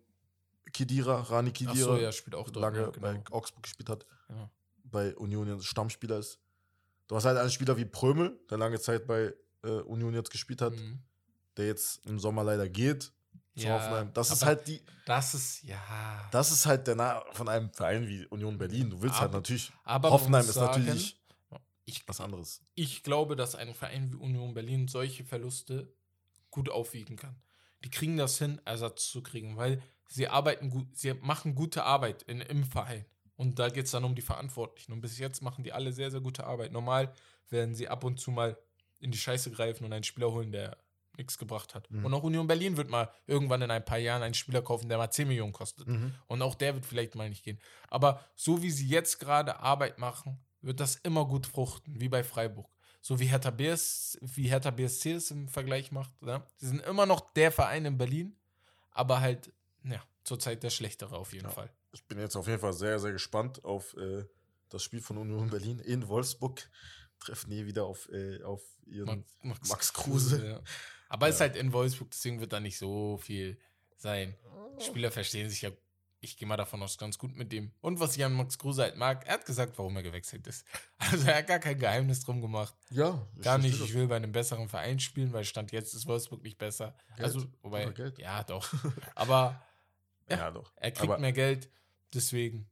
[0.71, 2.61] Kidira, Rani Kidira, Achso, ja, spielt auch dort.
[2.61, 3.01] lange ja, genau.
[3.01, 4.49] bei Augsburg gespielt hat, Ja.
[4.85, 6.39] bei Union Stammspieler ist.
[7.07, 10.61] Du hast halt einen Spieler wie Prömel, der lange Zeit bei äh, Union jetzt gespielt
[10.61, 10.99] hat, Mhm.
[11.57, 13.11] der jetzt im Sommer leider geht.
[13.55, 14.11] Ja, Hoffenheim.
[14.13, 16.27] Das ist halt die, Das ist, ja.
[16.31, 18.89] das ist halt der Na von einem Verein wie Union Berlin.
[18.89, 19.71] Du willst halt Aber- natürlich.
[19.83, 21.21] aber Hoffenheim ist sagen, natürlich
[21.85, 22.61] Ich, was anderes.
[22.73, 25.93] ich glaube, dass ein Verein wie Union Berlin solche Verluste
[26.49, 27.35] gut aufwiegen kann.
[27.83, 32.23] Die kriegen das hin, Ersatz zu kriegen, weil sie arbeiten gut, sie machen gute Arbeit
[32.23, 33.05] in, im Verein.
[33.35, 34.93] Und da geht es dann um die Verantwortlichen.
[34.93, 36.71] Und bis jetzt machen die alle sehr, sehr gute Arbeit.
[36.71, 37.13] Normal
[37.49, 38.57] werden sie ab und zu mal
[38.99, 40.77] in die Scheiße greifen und einen Spieler holen, der
[41.17, 41.89] nichts gebracht hat.
[41.91, 42.05] Mhm.
[42.05, 44.97] Und auch Union Berlin wird mal irgendwann in ein paar Jahren einen Spieler kaufen, der
[44.97, 45.87] mal 10 Millionen kostet.
[45.87, 46.13] Mhm.
[46.27, 47.59] Und auch der wird vielleicht mal nicht gehen.
[47.89, 52.23] Aber so wie sie jetzt gerade Arbeit machen, wird das immer gut fruchten, wie bei
[52.23, 52.69] Freiburg.
[53.01, 56.19] So wie Hertha, BS, wie Hertha BSC es im Vergleich macht.
[56.21, 56.41] Ne?
[56.57, 58.35] Sie sind immer noch der Verein in Berlin,
[58.91, 59.51] aber halt,
[59.83, 61.51] ja, zurzeit der schlechtere auf jeden Ja.
[61.51, 61.69] Fall.
[61.93, 64.25] Ich bin jetzt auf jeden Fall sehr, sehr gespannt auf äh,
[64.69, 66.67] das Spiel von Union Berlin in Wolfsburg.
[67.19, 69.23] Treffen die wieder auf, äh, auf ihren.
[69.41, 70.45] Max, Max Kruse.
[70.45, 70.61] Ja.
[71.07, 71.47] Aber es ist Ja.
[71.47, 73.57] halt in Wolfsburg, deswegen wird da nicht so viel
[73.95, 74.35] sein.
[74.79, 75.71] Spieler verstehen sich ja
[76.25, 77.73] ich gehe mal davon aus, ganz gut mit dem.
[77.81, 80.65] Und was ich an Max Kruse halt mag, er hat gesagt, warum er gewechselt ist.
[80.97, 82.73] Also er hat gar kein Geheimnis drum gemacht.
[82.91, 86.41] Ja, Gar nicht, ich will bei einem besseren Verein spielen, weil Stand jetzt ist Wolfsburg
[86.41, 86.95] nicht besser.
[87.17, 87.23] Geld.
[87.25, 88.73] Also, wobei, ja, doch.
[89.15, 89.61] Aber
[90.29, 90.71] Ja, ja doch.
[90.77, 91.69] er kriegt Aber- mehr Geld,
[92.13, 92.69] deswegen,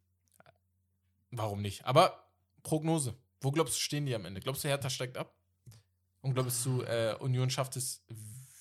[1.32, 1.86] warum nicht?
[1.86, 2.30] Aber
[2.64, 4.42] Prognose, wo glaubst du, stehen die am Ende?
[4.42, 5.36] Glaubst du, Hertha steigt ab?
[6.22, 8.04] Und glaubst du, äh, Union schafft es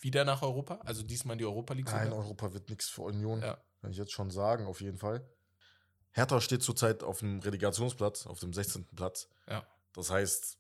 [0.01, 0.81] wieder nach Europa?
[0.85, 2.25] Also diesmal in die Europa League Nein, sogar?
[2.25, 3.43] Europa wird nichts für Union.
[3.43, 3.63] Ja.
[3.81, 5.29] Kann ich jetzt schon sagen, auf jeden Fall.
[6.13, 8.87] Hertha steht zurzeit auf dem Relegationsplatz, auf dem 16.
[8.97, 9.29] Platz.
[9.47, 9.67] Ja.
[9.93, 10.59] Das heißt,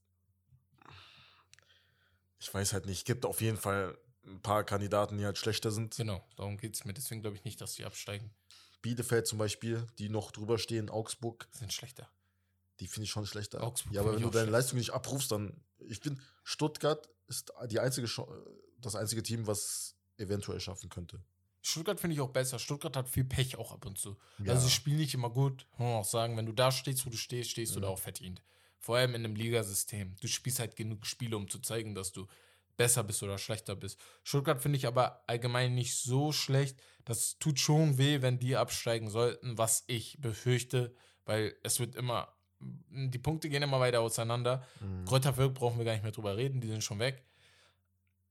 [2.38, 5.70] ich weiß halt nicht, es gibt auf jeden Fall ein paar Kandidaten, die halt schlechter
[5.70, 5.96] sind.
[5.96, 6.92] Genau, darum geht es mir.
[6.92, 8.30] Deswegen glaube ich nicht, dass die absteigen.
[8.82, 12.08] Bielefeld zum Beispiel, die noch drüber stehen, Augsburg, Sind schlechter.
[12.80, 13.62] die finde ich schon schlechter.
[13.62, 14.50] Augsburg ja, aber finde wenn du deine.
[14.50, 15.60] Leistung nicht abrufst, dann.
[15.78, 18.08] Ich bin, Stuttgart ist die einzige,
[18.78, 21.22] das einzige Team, was eventuell schaffen könnte.
[21.62, 22.58] Stuttgart finde ich auch besser.
[22.58, 24.16] Stuttgart hat viel Pech auch ab und zu.
[24.38, 24.52] Ja.
[24.54, 25.66] Also sie spielen nicht immer gut.
[25.72, 27.82] Muss man auch sagen, wenn du da stehst, wo du stehst, stehst du Ja.
[27.86, 28.42] da auch verdient.
[28.78, 30.16] Vor allem in einem Ligasystem.
[30.22, 32.26] Du spielst halt genug Spiele, um zu zeigen, dass du
[32.78, 33.98] besser bist oder schlechter bist.
[34.24, 36.80] Stuttgart finde ich aber allgemein nicht so schlecht.
[37.10, 40.94] Das tut schon weh, wenn die absteigen sollten, was ich befürchte,
[41.26, 44.64] weil es wird immer, die Punkte gehen immer weiter auseinander.
[44.80, 45.04] Mhm.
[45.06, 47.24] Kräuter Fürth brauchen wir gar nicht mehr drüber reden, die sind schon weg.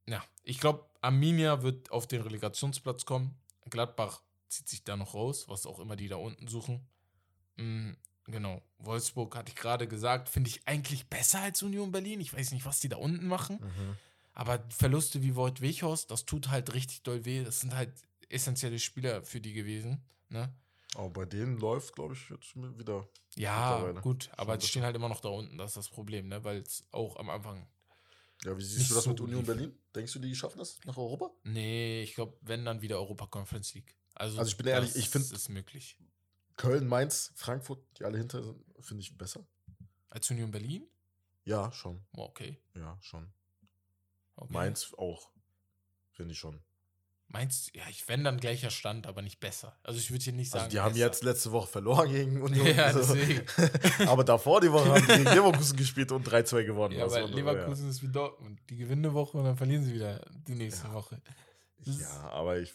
[0.07, 3.37] Ja, ich glaube, Arminia wird auf den Relegationsplatz kommen.
[3.69, 6.87] Gladbach zieht sich da noch raus, was auch immer die da unten suchen.
[7.57, 7.91] Mm,
[8.25, 12.21] genau, Wolfsburg hatte ich gerade gesagt, finde ich eigentlich besser als Union Berlin.
[12.21, 13.97] Ich weiß nicht, was die da unten machen, Mhm.
[14.33, 17.43] aber Verluste wie Wort Weghorst, das tut halt richtig doll weh.
[17.43, 17.91] Das sind halt
[18.29, 20.01] essentielle Spieler für die gewesen.
[20.29, 20.53] Ne?
[20.95, 23.07] Aber bei denen läuft, glaube ich, jetzt wieder.
[23.35, 26.43] Ja, gut, aber die stehen halt immer noch da unten, das ist das Problem, ne?
[26.43, 27.67] weil es auch am Anfang
[28.43, 29.47] Ja, wie siehst du das so mit Union lief.
[29.47, 29.79] Berlin?
[29.95, 31.31] Denkst du, die schaffen das nach Europa?
[31.43, 33.95] Nee, ich glaube, wenn dann wieder Europa Conference League.
[34.15, 35.97] Also, Also ich bin ehrlich, ich find- ist möglich.
[36.57, 39.45] Köln, Mainz, Frankfurt, die alle hinter sind, finde ich besser.
[40.09, 40.87] Als Union Berlin?
[41.45, 42.03] Ja, schon.
[42.13, 42.59] Okay.
[42.75, 43.31] Ja, schon.
[44.35, 44.51] okay.
[44.53, 45.31] Mainz auch.
[46.11, 46.59] Finde ich schon.
[47.31, 49.77] Mainz, ja, ich wenn dann gleicher Stand, aber nicht besser.
[49.83, 50.63] Also ich würde hier nicht sagen.
[50.63, 51.05] Also die haben besser.
[51.05, 52.65] jetzt letzte Woche verloren gegen Union.
[52.65, 53.45] Ja, Also- deswegen.
[54.09, 56.95] Aber davor die Woche haben die gegen Leverkusen gespielt und 3-2 gewonnen.
[56.97, 58.59] Ja, Also, aber Leverkusen ist wie Dortmund.
[58.69, 60.93] Die gewinnen eine Woche und dann verlieren sie wieder die nächste Ja.
[60.93, 61.21] Woche.
[61.83, 61.93] Ja.
[61.93, 62.73] ja, aber ich.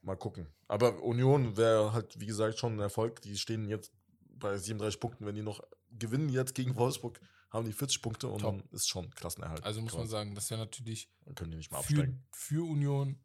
[0.00, 0.46] Mal gucken.
[0.66, 3.20] Aber Union wäre halt, wie gesagt, schon ein Erfolg.
[3.22, 3.92] Die stehen jetzt
[4.38, 5.26] bei 37 Punkten.
[5.26, 5.62] Wenn die noch
[5.98, 7.20] gewinnen jetzt gegen Wolfsburg,
[7.52, 8.58] haben die 40 Punkte und Top.
[8.58, 9.62] dann ist schon Klassenerhalt.
[9.64, 12.24] Also muss man sagen, das wäre natürlich Dann können die nicht mal für, absteigen.
[12.30, 13.18] für Union,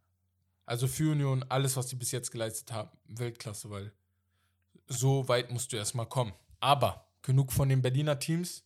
[0.65, 3.93] also für Union, alles, was die bis jetzt geleistet haben, Weltklasse, weil
[4.88, 6.34] so weit musst du erstmal kommen.
[6.59, 8.63] Aber genug von den Berliner Teams.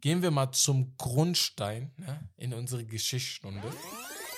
[0.00, 3.68] Gehen wir mal zum Grundstein ne, in unsere Geschichtsstunde.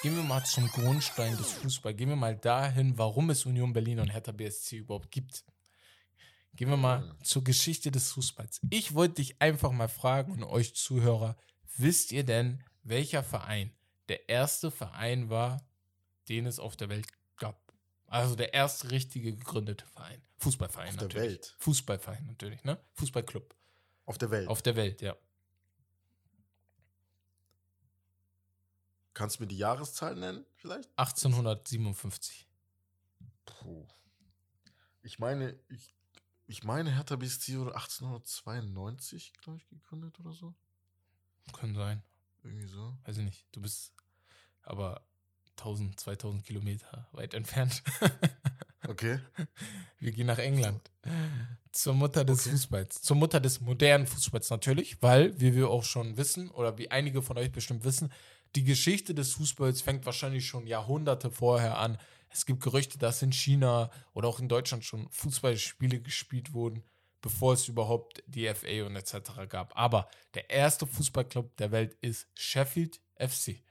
[0.02, 1.96] Gehen wir mal zum Grundstein des Fußballs.
[1.98, 5.44] Gehen wir mal dahin, warum es Union Berlin und Hertha BSC überhaupt gibt.
[6.54, 7.24] Gehen wir mal Mhm.
[7.24, 8.60] zur Geschichte des Fußballs.
[8.70, 11.36] Ich wollte dich einfach mal fragen und euch Zuhörer,
[11.76, 13.72] wisst ihr denn, welcher Verein
[14.08, 15.64] der erste Verein war,
[16.28, 17.72] den es auf der Welt gab?
[18.06, 20.20] Also der erste richtige gegründete Verein.
[20.38, 21.28] Fußballverein Auf der natürlich.
[21.30, 21.54] Welt.
[21.58, 22.82] Fußballverein natürlich, ne?
[22.94, 23.54] Fußballclub.
[24.06, 24.48] Auf der Welt.
[24.48, 25.16] Auf der Welt, ja.
[29.14, 30.88] Kannst du mir die Jahreszahl nennen, vielleicht?
[30.96, 32.48] 1857.
[33.44, 33.86] Puh.
[35.02, 35.94] Ich meine, ich,
[36.50, 40.54] ich meine, Hertha BSC wurde 1892, glaube ich, gegründet oder so.
[41.52, 42.02] Kann sein.
[42.42, 42.96] Irgendwie so.
[43.04, 43.46] Weiß ich nicht.
[43.52, 43.92] Du bist
[44.62, 45.06] aber
[45.58, 47.82] 1000, 2000 Kilometer weit entfernt.
[48.88, 49.20] Okay.
[49.98, 50.90] Wir gehen nach England.
[51.70, 52.50] Zur Mutter des Okay.
[52.52, 53.02] Fußballs.
[53.02, 57.20] Zur Mutter des modernen Fußballs natürlich, weil, wie wir auch schon wissen, oder wie einige
[57.20, 58.10] von euch bestimmt wissen,
[58.56, 61.98] die Geschichte des Fußballs fängt wahrscheinlich schon Jahrhunderte vorher an.
[62.30, 66.82] Es gibt Gerüchte, dass in China oder auch in Deutschland schon Fußballspiele gespielt wurden,
[67.20, 69.14] bevor es überhaupt die FA und etc.
[69.48, 69.76] gab.
[69.76, 73.62] Aber der erste Fußballclub der Welt ist Sheffield FC.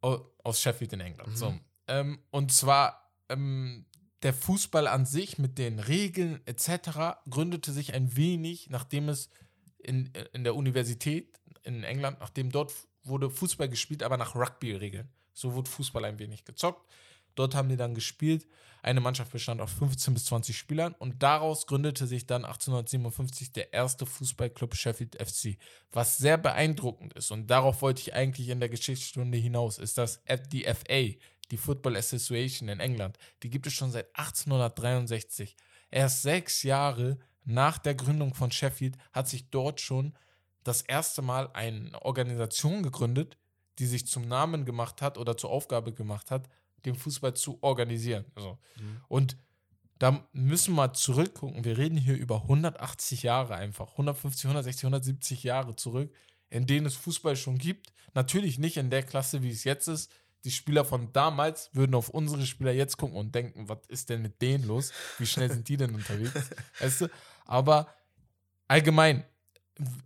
[0.00, 1.30] Au- Aus Sheffield in England.
[1.30, 1.36] Mhm.
[1.36, 1.58] So.
[1.86, 3.86] Ähm, und zwar ähm,
[4.22, 7.18] der Fußball an sich mit den Regeln etc.
[7.28, 9.30] gründete sich ein wenig, nachdem es
[9.78, 15.08] in, in der Universität in England, nachdem dort wurde Fußball gespielt, aber nach Rugby-Regeln.
[15.34, 16.88] So wurde Fußball ein wenig gezockt.
[17.34, 18.46] Dort haben die dann gespielt.
[18.82, 23.72] Eine Mannschaft bestand aus 15 bis 20 Spielern und daraus gründete sich dann 1857 der
[23.72, 25.56] erste Fußballclub Sheffield FC.
[25.90, 30.20] Was sehr beeindruckend ist und darauf wollte ich eigentlich in der Geschichtsstunde hinaus, ist, dass
[30.52, 31.16] die FA,
[31.50, 35.56] die Football Association in England, die gibt es schon seit 1863.
[35.90, 40.14] Erst sechs Jahre nach der Gründung von Sheffield hat sich dort schon
[40.62, 43.38] das erste Mal eine Organisation gegründet,
[43.78, 46.48] die sich zum Namen gemacht hat oder zur Aufgabe gemacht hat,
[46.86, 48.24] den Fußball zu organisieren.
[48.34, 49.00] Also, Mhm.
[49.08, 49.36] und
[49.98, 51.64] da müssen wir mal zurückgucken.
[51.64, 53.92] Wir reden hier über 180 Jahre einfach.
[53.96, 56.12] 150, 160, 170 Jahre zurück,
[56.50, 57.92] in denen es Fußball schon gibt.
[58.12, 60.10] Natürlich nicht in der Klasse, wie es jetzt ist.
[60.44, 64.20] Die Spieler von damals würden auf unsere Spieler jetzt gucken und denken, was ist denn
[64.20, 64.92] mit denen los?
[65.18, 66.34] Wie schnell sind die denn unterwegs?
[66.80, 67.08] Weißt du?
[67.46, 67.86] Aber
[68.68, 69.24] allgemein,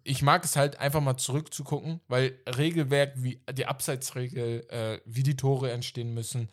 [0.04, 5.36] ich mag es halt einfach mal zurückzugucken, weil Regelwerk wie die Abseitsregel, äh, wie die
[5.36, 6.50] Tore entstehen müssen,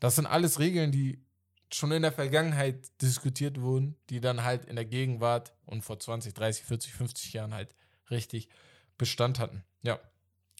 [0.00, 1.24] das sind alles Regeln, die
[1.72, 6.32] schon in der Vergangenheit diskutiert wurden, die dann halt in der Gegenwart und vor 20,
[6.34, 7.74] 30, 40, 50 Jahren halt
[8.10, 8.48] richtig
[8.96, 9.64] Bestand hatten.
[9.82, 10.00] Ja,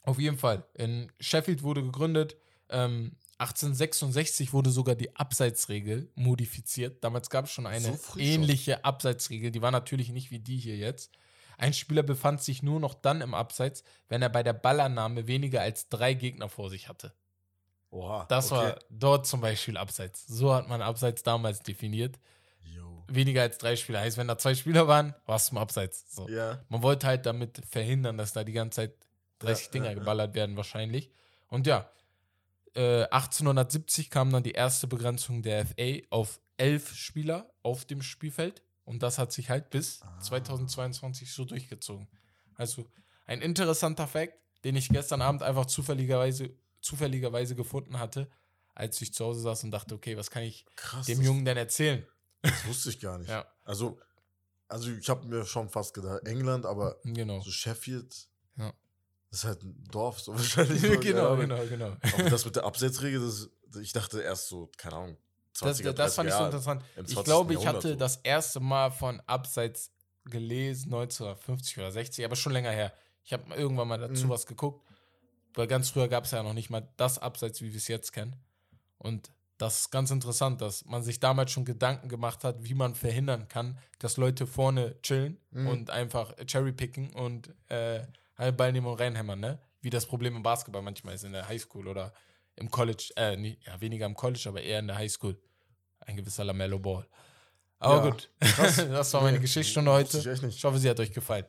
[0.02, 0.64] auf jeden Fall.
[0.74, 2.36] In Sheffield wurde gegründet.
[2.68, 7.02] Ähm, 1866 wurde sogar die Abseitsregel modifiziert.
[7.04, 8.84] Damals gab es schon eine So ähnliche schon.
[8.84, 9.50] Abseitsregel.
[9.50, 11.12] Die war natürlich nicht wie die hier jetzt.
[11.56, 15.60] Ein Spieler befand sich nur noch dann im Abseits, wenn er bei der Ballannahme weniger
[15.60, 17.12] als drei Gegner vor sich hatte.
[17.90, 18.26] Oha.
[18.28, 18.60] Das okay.
[18.66, 20.26] war dort zum Beispiel Abseits.
[20.26, 22.18] So hat man Abseits damals definiert.
[22.62, 23.04] Yo.
[23.08, 24.00] Weniger als drei Spieler.
[24.00, 26.04] Heißt, wenn da zwei Spieler waren, warst du im Abseits.
[26.14, 26.28] So.
[26.28, 26.60] Ja.
[26.68, 28.94] Man wollte halt damit verhindern, dass da die ganze Zeit
[29.40, 29.98] 30 Ja, Dinger ja, ja.
[29.98, 31.10] geballert werden, wahrscheinlich.
[31.48, 31.90] Und ja,
[32.74, 38.62] äh, 1870 kam dann die erste Begrenzung der FA auf elf Spieler auf dem Spielfeld.
[38.84, 40.18] Und das hat sich halt bis Ah.
[40.20, 42.08] 2022 so durchgezogen.
[42.54, 42.86] Also
[43.26, 44.34] ein interessanter Fakt,
[44.64, 46.50] den ich gestern Abend einfach zufälligerweise,
[46.80, 48.30] zufälligerweise gefunden hatte,
[48.74, 51.06] als ich zu Hause saß und dachte, okay, was kann ich Krass.
[51.06, 52.06] dem Jungen denn erzählen?
[52.42, 53.28] Das wusste ich gar nicht.
[53.30, 53.98] Ja, Also,
[54.68, 57.40] also ich habe mir schon fast gedacht, England, aber genau.
[57.40, 58.72] so Sheffield, Ja.
[59.30, 60.80] das ist halt ein Dorf, so wahrscheinlich.
[60.80, 61.96] so, genau, keine genau, genau.
[62.14, 63.50] Aber das mit der Absetzregel, das,
[63.80, 65.16] ich dachte erst so, keine Ahnung,
[65.56, 66.82] 20er, Das, das fand ich so 30er, interessant.
[66.96, 67.24] Ich 20.
[67.24, 67.94] glaube, ich hatte so.
[67.96, 69.90] das erste Mal von Abseits
[70.24, 72.92] gelesen, 1950 oder 60, aber schon länger her.
[73.24, 74.28] Ich habe irgendwann mal dazu Mhm.
[74.30, 74.86] was geguckt,
[75.54, 78.12] weil ganz früher gab es ja noch nicht mal das Abseits, wie wir es jetzt
[78.12, 78.36] kennen.
[78.98, 82.94] Und das ist ganz interessant, dass man sich damals schon Gedanken gemacht hat, wie man
[82.94, 85.66] verhindern kann, dass Leute vorne chillen Mhm.
[85.68, 88.02] und einfach Cherrypicken und äh,
[88.36, 89.58] halt Ball nehmen und reinhämmern, ne?
[89.80, 92.12] Wie das Problem im Basketball manchmal ist in der Highschool oder
[92.56, 95.36] im College, äh, nie, ja, weniger im College, aber eher in der Highschool.
[96.00, 97.06] Ein gewisser Lamello Ball.
[97.80, 100.18] Aber Ja, gut, das war meine Nee, Geschichtsstunde heute.
[100.18, 100.42] ich.
[100.42, 101.44] Ich hoffe, sie hat euch gefallen.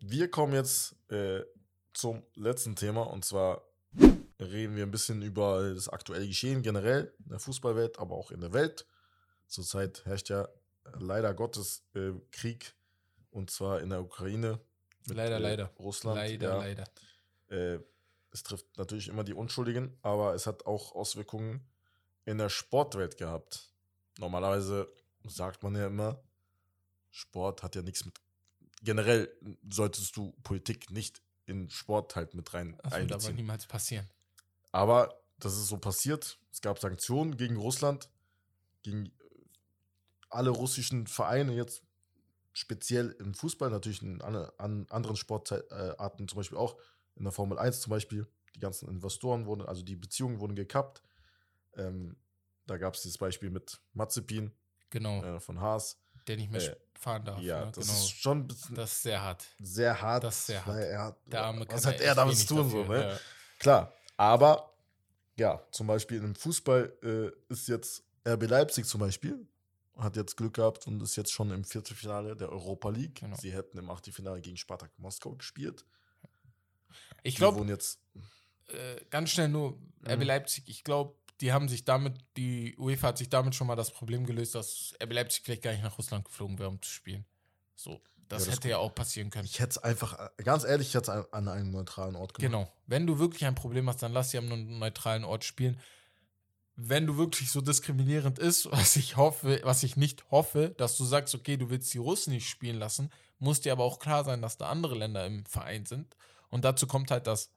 [0.00, 1.40] Wir kommen jetzt äh,
[1.98, 3.60] zum letzten Thema und zwar
[4.38, 8.40] reden wir ein bisschen über das aktuelle Geschehen generell in der Fußballwelt, aber auch in
[8.40, 8.86] der Welt.
[9.48, 10.48] Zurzeit herrscht ja
[10.96, 12.72] leider Gottes äh, Krieg
[13.30, 14.60] und zwar in der Ukraine.
[15.06, 15.72] Leider, äh, leider.
[15.80, 16.18] Russland.
[16.18, 16.58] leider, ja.
[16.58, 16.84] leider.
[17.48, 17.80] Äh,
[18.30, 21.66] es trifft natürlich immer die Unschuldigen, aber es hat auch Auswirkungen
[22.24, 23.72] in der Sportwelt gehabt.
[24.18, 24.88] Normalerweise
[25.24, 26.22] sagt man ja immer,
[27.10, 28.14] Sport hat ja nichts mit.
[28.82, 29.34] Generell
[29.68, 33.36] solltest du Politik nicht in Sport halt mit rein Das wird aber einbeziehen.
[33.36, 34.08] niemals passieren.
[34.72, 36.38] Aber das ist so passiert.
[36.52, 38.10] Es gab Sanktionen gegen Russland,
[38.82, 39.10] gegen äh,
[40.30, 41.82] alle russischen Vereine jetzt
[42.52, 46.76] speziell im Fußball, natürlich in an, an anderen Sportarten zum Beispiel auch,
[47.14, 48.26] in der Formel 1 zum Beispiel.
[48.54, 51.02] Die ganzen Investoren wurden, also die Beziehungen wurden gekappt.
[51.76, 52.16] Ähm,
[52.66, 54.52] da gab es dieses Beispiel mit Mazepin
[54.90, 56.00] Genau, äh, von Haas.
[56.28, 57.40] Der nicht mehr äh, fahren darf.
[57.40, 57.72] ja, ne?
[57.74, 57.98] das genau.
[57.98, 59.44] ist schon ein bisschen das ist sehr hart.
[59.58, 60.24] sehr hart.
[60.24, 60.78] das ist sehr hart.
[60.78, 62.70] Er hat, Der Arme was hat er damit zu tun?
[62.70, 63.10] So, ne?
[63.10, 63.18] ja.
[63.58, 64.74] Klar, aber
[65.36, 69.46] ja, zum Beispiel im Fußball äh, ist jetzt RB Leipzig zum Beispiel,
[69.96, 73.20] hat jetzt Glück gehabt und ist jetzt schon im Viertelfinale der Europa League.
[73.20, 73.36] Genau.
[73.36, 75.84] Sie hätten im Achtelfinale gegen Spartak Moskau gespielt.
[77.22, 77.60] Ich glaube,
[78.68, 80.22] äh, ganz schnell nur RB Mhm.
[80.22, 83.90] Leipzig, ich glaube, die haben sich damit, die UEFA hat sich damit schon mal das
[83.90, 87.24] Problem gelöst, dass RB Leipzig vielleicht gar nicht nach Russland geflogen wäre, um zu spielen.
[87.76, 89.44] So, das, Ja, das hätte ja auch passieren können.
[89.44, 92.50] ich hätte es einfach, ganz ehrlich, ich hätte es an, an einem neutralen Ort gemacht.
[92.52, 92.72] Genau.
[92.86, 95.78] Wenn du wirklich ein Problem hast, dann lass sie am neutralen Ort spielen.
[96.74, 101.04] Wenn du wirklich so diskriminierend ist, was ich hoffe, was ich nicht hoffe, dass du
[101.04, 104.42] sagst, okay, du willst die Russen nicht spielen lassen, muss dir aber auch klar sein,
[104.42, 106.16] dass da andere Länder im Verein sind.
[106.50, 107.50] Und dazu kommt halt, dass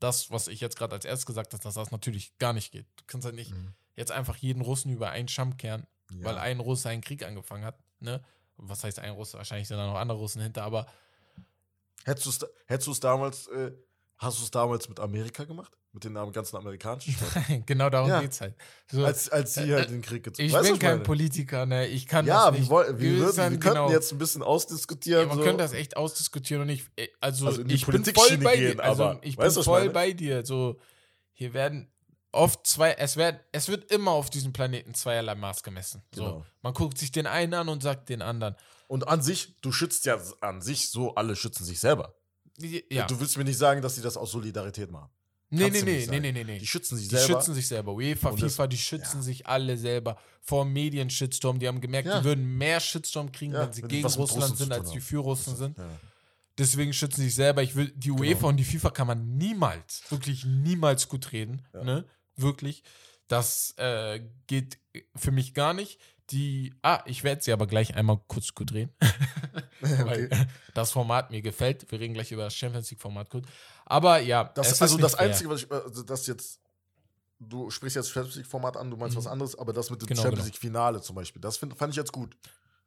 [0.00, 2.86] das, was ich jetzt gerade als erstes gesagt habe, dass das natürlich gar nicht geht.
[2.96, 3.74] Du kannst halt nicht Mhm.
[3.96, 6.24] jetzt einfach jeden Russen über einen Stamm kehren, Ja.
[6.24, 7.78] weil ein Russe einen Krieg angefangen hat.
[8.00, 8.22] Ne?
[8.56, 9.36] Was heißt ein Russe?
[9.38, 10.86] Wahrscheinlich sind da noch andere Russen hinter, aber
[12.04, 13.72] Hättest du es hättest du's damals, äh,
[14.18, 15.76] hast du es damals mit Amerika gemacht?
[15.94, 17.64] Mit den ganzen amerikanischen Staaten?
[17.66, 18.20] genau darum Ja.
[18.20, 18.56] geht's halt.
[18.90, 21.02] So, als, als sie Äh, halt den Krieg gezogen Ich Weißt bin kein meine?
[21.04, 21.86] Politiker, ne?
[21.86, 22.68] Ich kann Ja, das nicht.
[22.68, 25.22] wir, woll- wir, Wir würden, wir könnten genau- jetzt ein bisschen ausdiskutieren.
[25.22, 25.44] Ja, man so.
[25.44, 28.56] könnte das echt ausdiskutieren und ich, äh, also, Also in die ich bin voll bei
[28.56, 28.82] gehen, dir.
[28.84, 30.44] Also ich weißt bin voll bei dir.
[30.44, 30.80] So,
[31.32, 31.88] hier werden
[32.32, 36.02] oft zwei, es wird, es wird immer auf diesem Planeten zweierlei Maß gemessen.
[36.12, 36.46] So, Genau.
[36.62, 38.56] man guckt sich den einen an und sagt den anderen.
[38.88, 42.16] Und an sich, du schützt ja an sich so, alle schützen sich selber.
[42.90, 45.10] Ja, Du willst mir nicht sagen, dass sie das aus Solidarität machen.
[45.54, 46.58] Nee, nee, nee, nee, nee, nee, nee.
[46.58, 47.34] Die schützen sich Die selber.
[47.40, 47.92] schützen sich selber.
[47.94, 49.22] UEFA, Und FIFA, die schützen ja.
[49.22, 51.58] sich alle selber vor Medien-Shitstorm.
[51.58, 52.18] Die haben gemerkt, Ja.
[52.18, 55.00] die würden mehr Shitstorm kriegen, Ja, wenn sie wenn die gegen Russland sind, als die
[55.00, 55.76] für Russen sind.
[56.58, 57.62] Deswegen schützen sie sich selber.
[57.62, 61.62] Ich will, die UEFA und die FIFA kann man niemals, wirklich niemals gut reden.
[61.72, 62.04] Ne?
[62.36, 62.82] Wirklich.
[63.26, 64.78] Das äh, geht
[65.16, 65.98] für mich gar nicht.
[66.30, 68.72] Die, ah, ich werde sie aber gleich einmal kurz gut.
[69.80, 70.46] Weil Okay.
[70.74, 71.90] das Format mir gefällt.
[71.90, 73.44] Wir reden gleich über das Champions League-Format gut.
[73.86, 75.26] Aber ja, Das ist also das fair.
[75.28, 76.60] Einzige, was ich, also das jetzt,
[77.38, 79.18] du sprichst jetzt Champions League-Format an, du meinst Mhm.
[79.20, 80.52] was anderes, aber das mit dem Genau, Champions genau.
[80.52, 82.34] League-Finale zum Beispiel, das find, fand ich jetzt gut.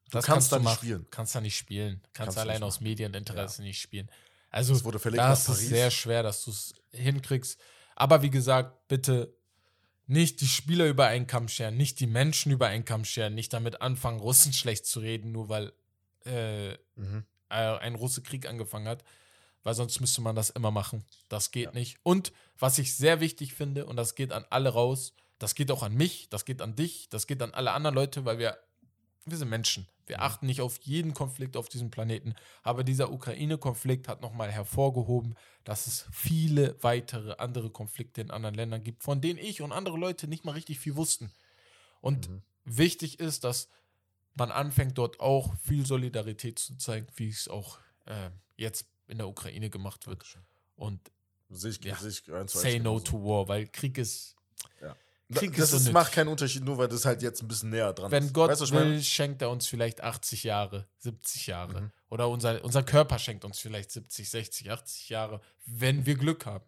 [0.05, 0.77] Du Das kannst da du nicht machen.
[0.77, 1.07] spielen.
[1.11, 1.99] Kannst da nicht spielen.
[2.01, 2.79] Kannst, Kannst du allein aus.
[2.79, 4.09] Medieninteresse nicht spielen.
[4.49, 7.59] Also, Das wurde verlegt das ist sehr schwer, dass du es hinkriegst.
[7.95, 9.35] Aber wie gesagt, bitte
[10.05, 13.51] nicht die Spieler über einen Kamm scheren, nicht die Menschen über einen Kamm scheren, nicht
[13.51, 15.73] damit anfangen, Russen schlecht zu reden, nur weil
[16.25, 17.25] äh, Mhm.
[17.49, 19.03] äh, ein Russe Krieg angefangen hat,
[19.63, 21.03] weil sonst müsste man das immer machen.
[21.29, 21.71] Das geht Ja.
[21.71, 21.97] nicht.
[22.03, 25.83] Und was ich sehr wichtig finde, und das geht an alle raus, das geht auch
[25.83, 28.57] an mich, das geht an dich, das geht an alle anderen Leute, weil wir,
[29.25, 29.87] wir sind Menschen.
[30.07, 32.33] Wir achten nicht auf jeden Konflikt auf diesem Planeten.
[32.63, 35.35] Aber dieser Ukraine-Konflikt hat nochmal hervorgehoben,
[35.65, 39.97] dass es viele weitere andere Konflikte in anderen Ländern gibt, von denen ich und andere
[39.97, 41.31] Leute nicht mal richtig viel wussten.
[41.99, 42.41] Und Mhm.
[42.63, 43.69] wichtig ist, dass
[44.33, 49.27] man anfängt, dort auch viel Solidarität zu zeigen, wie es auch äh, jetzt in der
[49.27, 50.23] Ukraine gemacht wird.
[50.75, 50.99] Und
[51.49, 51.95] Sehe ich, Ja.
[51.95, 54.35] sehe ich eins zu say no to war, weil Krieg ist.
[55.29, 57.69] Da- Krieg das ist ist, macht keinen Unterschied, nur weil das halt jetzt ein bisschen
[57.69, 58.33] näher dran Wenn ist.
[58.33, 61.81] Gott weißt will, schenkt er uns vielleicht 80 Jahre, 70 Jahre.
[61.81, 61.91] Mhm.
[62.09, 66.63] Oder unser, unser Körper schenkt uns vielleicht 70, 60, 80 Jahre, wenn wir Glück haben.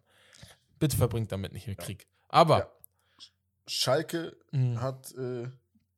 [0.78, 1.82] Bitte verbringt damit nicht mehr Ja.
[1.84, 2.06] Krieg.
[2.28, 2.70] Aber Ja.
[3.66, 5.48] Schalke mh, hat äh,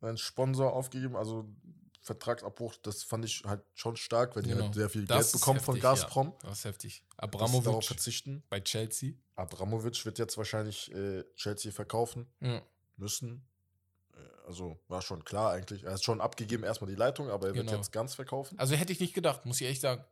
[0.00, 1.48] einen Sponsor aufgegeben, also
[2.02, 4.64] Vertragsabbruch, das fand ich halt schon stark, weil die Genau.
[4.64, 5.94] halt sehr viel Das Geld bekommen von heftig, ja.
[5.94, 6.34] Gazprom.
[6.42, 6.94] das ist heftig.
[6.94, 8.42] sie darauf Abramovic verzichten.
[8.50, 9.12] bei Chelsea.
[9.36, 12.60] Abramovic wird jetzt wahrscheinlich äh, Chelsea verkaufen Ja.
[12.96, 13.46] müssen.
[14.14, 15.84] Äh, Also war schon klar eigentlich.
[15.84, 17.78] Er hat schon abgegeben erstmal die Leitung, aber er wird Genau.
[17.78, 18.58] jetzt ganz verkaufen.
[18.58, 20.04] Also hätte ich nicht gedacht, muss ich echt sagen.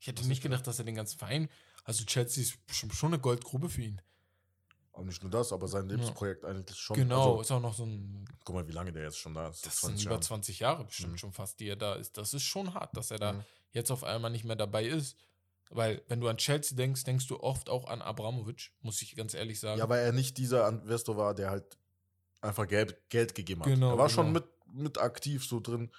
[0.00, 1.48] Ich hätte Was nicht gedacht, dass er den ganzen Verein.
[1.84, 2.58] Also Chelsea ist
[2.94, 4.00] schon eine Goldgrube für ihn.
[4.98, 6.96] Aber nicht nur das, aber sein Lebensprojekt eigentlich schon.
[6.96, 8.24] genau, Also, ist auch noch so ein.
[8.44, 9.64] guck mal, wie lange der jetzt schon da ist.
[9.64, 10.20] Das sind über Jahre.
[10.20, 11.18] 20 Jahre bestimmt Mhm.
[11.18, 12.16] schon fast, die er da ist.
[12.18, 13.44] Das ist schon hart, dass er da Mhm.
[13.70, 15.16] jetzt auf einmal nicht mehr dabei ist.
[15.70, 19.34] Weil, wenn du an Chelsea denkst, denkst du oft auch an Abramovic, muss ich ganz
[19.34, 19.78] ehrlich sagen.
[19.78, 21.78] Ja, weil er nicht dieser Investor war, der halt
[22.40, 23.68] einfach Geld, Geld gegeben hat.
[23.68, 24.40] Genau, er war schon genau.
[24.40, 25.92] mit, mit aktiv so drin,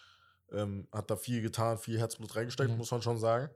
[0.51, 2.77] ähm, hat da viel getan, viel Herzblut reingesteckt, Mhm.
[2.77, 3.49] muss man schon sagen.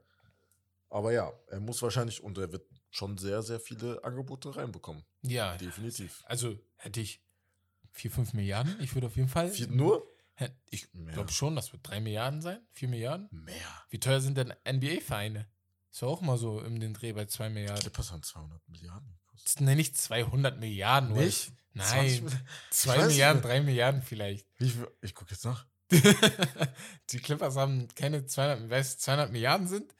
[0.88, 5.04] Aber ja, er muss wahrscheinlich und er wird schon sehr, sehr viele Angebote reinbekommen.
[5.22, 6.22] ja, Definitiv.
[6.26, 7.20] also hätte ich
[7.92, 9.50] 4, 5 Milliarden, ich würde auf jeden Fall.
[9.50, 10.06] Viel, nur
[10.70, 13.28] Ich glaube schon, das wird 3 Milliarden sein, 4 Milliarden.
[13.32, 13.56] mehr.
[13.90, 15.46] Wie teuer sind denn NBA-Vereine?
[15.92, 17.80] Ist ja auch mal so um den Dreh bei 2 Milliarden.
[17.80, 19.46] Clippers haben 200 Milliarden gekostet.
[19.56, 21.14] Das nenne ich 200 Milliarden.
[21.14, 21.52] weil- Nicht?
[21.74, 22.48] 20 Nein, Milliarden?
[22.70, 23.42] 2 Ich weiß Milliarden.
[23.42, 24.46] 3 Milliarden vielleicht.
[24.54, 24.88] Viel?
[25.02, 25.66] Ich gucke jetzt nach.
[27.10, 29.94] Die Clippers haben keine 200, weißt du, 200 Milliarden sind?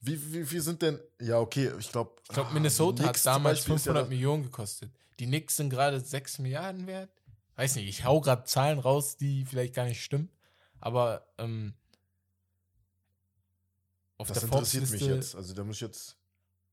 [0.00, 1.00] Wie, wie viel sind denn?
[1.20, 2.12] Ja, okay, ich glaube.
[2.22, 4.92] Ich glaube, Minnesota hat damals 500 Millionen gekostet.
[5.18, 7.10] Die Knicks sind gerade 6 Milliarden wert.
[7.56, 10.30] Weiß nicht, ich hau gerade Zahlen raus, die vielleicht gar nicht stimmen.
[10.80, 11.74] Aber ähm,
[14.16, 15.34] auf Das der interessiert mich jetzt.
[15.34, 16.16] Also da muss ich jetzt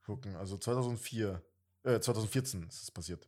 [0.06, 0.36] gucken.
[0.36, 1.42] Also 2004,
[1.84, 3.28] äh, 2014 ist es passiert.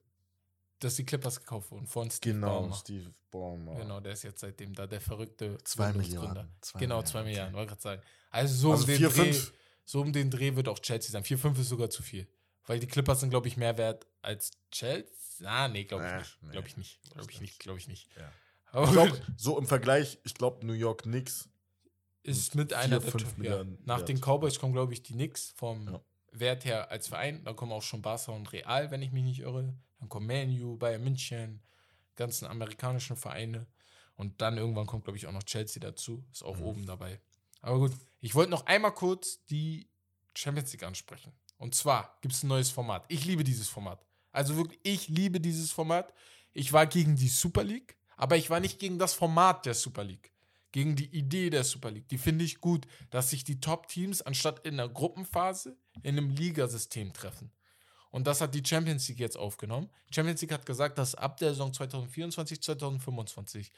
[0.80, 2.76] dass die Clippers gekauft wurden von Steve Genau, Ballmer.
[2.76, 3.76] Steve Ballmer.
[3.76, 5.92] Genau, der ist jetzt seitdem da der verrückte Zwei.
[5.94, 6.50] Milliarden.
[6.62, 7.28] Zwei Genau, Milliarden, 2 okay.
[7.30, 8.02] Milliarden, wollte gerade sagen.
[8.30, 9.54] Also so, Also 4, Dreh, 5.
[9.90, 11.24] so um den Dreh wird auch Chelsea sein.
[11.24, 12.28] 4, 5 ist sogar zu viel.
[12.66, 15.08] Weil die Clippers sind, glaube ich, mehr wert als Chelsea.
[15.46, 16.38] Ah, nee, glaube ich Äh, nicht.
[16.42, 16.52] nee.
[16.52, 17.00] Glaube ich nicht.
[17.14, 17.60] Glaube ich nicht.
[17.60, 18.10] Glaube ich nicht.
[18.18, 18.32] Ja.
[18.72, 21.48] Aber Ich glaube, so im Vergleich, ich glaube, New York Knicks.
[22.24, 23.64] ist mit einer der fünf Top- ja.
[23.86, 24.10] Nach wert.
[24.10, 26.02] den Cowboys kommen, glaube ich, die Knicks vom Ja.
[26.34, 27.46] Wert her als Verein.
[27.46, 29.74] Dann kommen auch schon Barca und Real, wenn ich mich nicht irre.
[30.00, 31.62] Dann kommen Man U, Bayern München,
[32.18, 33.66] ganzen amerikanischen Vereine.
[34.16, 36.26] Und dann irgendwann kommt, glaube ich, auch noch Chelsea dazu.
[36.34, 36.64] Ist auch Mhm.
[36.64, 37.22] oben dabei.
[37.62, 39.88] Aber gut, ich wollte noch einmal kurz die
[40.36, 41.34] Champions League ansprechen.
[41.58, 43.06] Und zwar gibt es ein neues Format.
[43.08, 44.06] Ich liebe dieses Format.
[44.32, 46.14] Also wirklich, ich liebe dieses Format.
[46.54, 50.04] Ich war gegen die Super League, aber ich war nicht gegen das Format der Super
[50.04, 50.32] League.
[50.72, 52.10] Gegen die Idee der Super League.
[52.10, 57.14] Die finde ich gut, dass sich die Top-Teams anstatt in der Gruppenphase in einem Ligasystem
[57.14, 57.52] treffen.
[58.12, 59.90] Und das hat die Champions League jetzt aufgenommen.
[60.12, 63.72] Champions League hat gesagt, dass ab der Saison 2024, 2025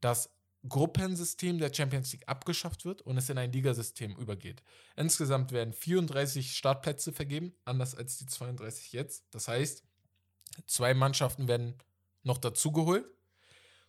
[0.00, 0.30] das
[0.68, 4.62] Gruppensystem der Champions League abgeschafft wird und es in ein Ligasystem übergeht.
[4.96, 9.24] Insgesamt werden 34 Startplätze vergeben, anders als die 32 jetzt.
[9.30, 9.82] Das heißt,
[10.66, 11.74] zwei Mannschaften werden
[12.22, 13.06] noch dazugeholt.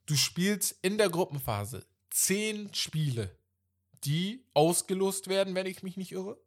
[0.06, 3.38] Du spielst in der Gruppenphase zehn Spiele,
[4.04, 6.38] die ausgelost werden, wenn ich mich nicht irre.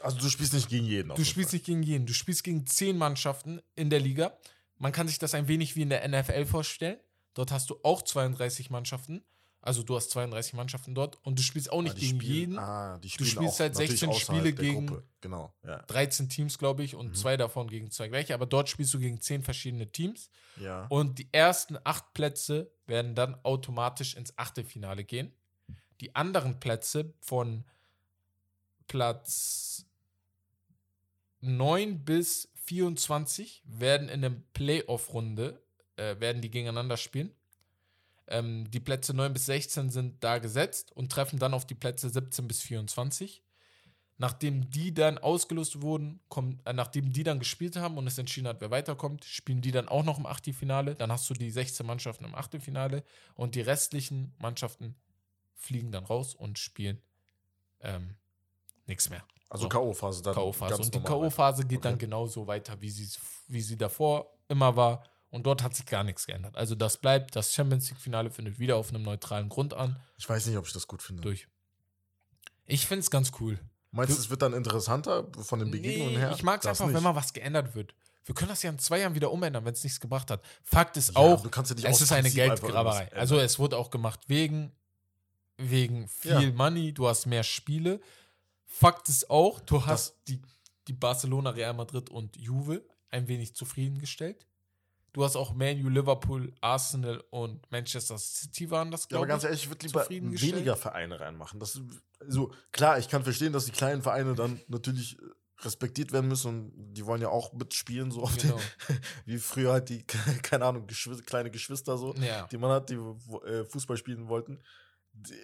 [0.00, 1.14] Also du spielst nicht gegen jeden.
[1.14, 2.06] Du spielst nicht gegen jeden.
[2.06, 4.36] Du spielst gegen zehn Mannschaften in der Liga.
[4.76, 6.98] Man kann sich das ein wenig wie in der NFL vorstellen.
[7.34, 9.24] Dort hast du auch 32 Mannschaften.
[9.60, 12.34] Also du hast 32 Mannschaften dort und du spielst auch nicht Ah, die gegen spielen-
[12.38, 12.58] jeden.
[12.58, 15.02] Ah, Du spielst halt natürlich 16 außerhalb Spiele gegen-.
[15.20, 15.78] Genau, ja.
[15.82, 17.14] 13 Teams, glaube ich, und Mhm.
[17.14, 18.34] zwei davon gegen zwei gleiche.
[18.34, 20.30] Aber dort spielst du gegen zehn verschiedene Teams.
[20.56, 20.86] ja.
[20.86, 25.32] Und die ersten acht Plätze werden dann automatisch ins Achtelfinale gehen.
[26.00, 27.64] Die anderen Plätze von
[28.86, 29.86] Platz
[31.40, 35.62] 9 bis 24 werden in der Playoff-Runde,
[35.96, 37.32] äh, werden die gegeneinander spielen.
[38.28, 42.10] Ähm, die Plätze 9 bis 16 sind da gesetzt und treffen dann auf die Plätze
[42.10, 43.42] 17 bis 24.
[44.20, 48.48] Nachdem die dann ausgelost wurden, kommt, äh, nachdem die dann gespielt haben und es entschieden
[48.48, 50.94] hat, wer weiterkommt, spielen die dann auch noch im Achtelfinale.
[50.96, 53.04] Dann hast du die 16 Mannschaften im Achtelfinale
[53.34, 54.96] und die restlichen Mannschaften
[55.54, 57.00] fliegen dann raus und spielen
[57.80, 58.16] ähm,
[58.86, 59.24] nichts mehr.
[59.48, 59.68] Also So.
[59.68, 60.34] K.O.-Phase dann.
[60.34, 60.82] K.O.-Phase.
[60.82, 62.06] Und die K.O.-Phase geht dann Okay.
[62.06, 62.92] genauso weiter, wie,
[63.46, 65.04] wie sie davor immer war.
[65.30, 66.56] Und dort hat sich gar nichts geändert.
[66.56, 70.00] Also das bleibt, das Champions League-Finale findet wieder auf einem neutralen Grund an.
[70.16, 71.22] Ich weiß nicht, ob ich das gut finde.
[71.22, 71.46] Durch.
[72.64, 73.58] Ich finde es ganz cool.
[73.90, 76.32] Meinst du, es wird dann interessanter von den Begegnungen Nee, her?
[76.34, 76.94] Ich mag es einfach, nicht.
[76.94, 77.94] wenn mal was geändert wird.
[78.24, 80.42] Wir können das ja in zwei Jahren wieder umändern, wenn es nichts gebracht hat.
[80.62, 83.10] Fakt ist Ja, auch, ja es ist eine Geldgraberei.
[83.12, 84.72] Also es wurde auch gemacht wegen,
[85.56, 86.52] wegen viel Ja.
[86.52, 88.00] Money, du hast mehr Spiele.
[88.66, 90.40] Fakt ist auch, du Das- hast die,
[90.88, 94.46] die Barcelona, Real Madrid und Juve ein wenig zufriedengestellt.
[95.12, 99.28] Du hast auch Man U, Liverpool, Arsenal und Manchester City waren das, Ja, aber glaube
[99.28, 99.46] ganz ich.
[99.48, 101.58] ehrlich, ich würde lieber weniger Vereine reinmachen.
[101.60, 101.80] Das,
[102.20, 105.16] also, klar, ich kann verstehen, dass die kleinen Vereine dann natürlich
[105.60, 108.60] respektiert werden müssen und die wollen ja auch mitspielen, so Genau.
[108.88, 110.04] den, wie früher halt die,
[110.42, 112.46] keine Ahnung, Geschwister, kleine Geschwister so, Ja.
[112.46, 114.62] die man hat, die äh, Fußball spielen wollten.
[115.12, 115.34] Die,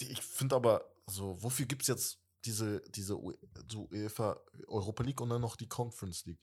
[0.00, 3.16] die, ich finde aber, so, wofür gibt es jetzt diese, diese
[3.70, 6.40] so UEFA Europa League und dann noch die Conference League?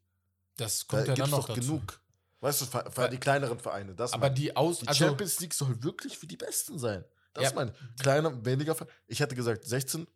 [0.57, 1.59] Das Da kommt ja gibt dann noch dazu.
[1.61, 2.01] genug.
[2.41, 3.95] Weißt du, für, für die kleineren Vereine.
[3.95, 4.79] Das Aber die Aus...
[4.79, 7.05] Die Also, Champions League soll wirklich für die Besten sein.
[7.33, 7.53] Das Ja.
[7.53, 8.01] meine ich.
[8.01, 8.93] Kleiner, weniger Vereine.
[9.07, 10.07] Ich hätte gesagt, 16,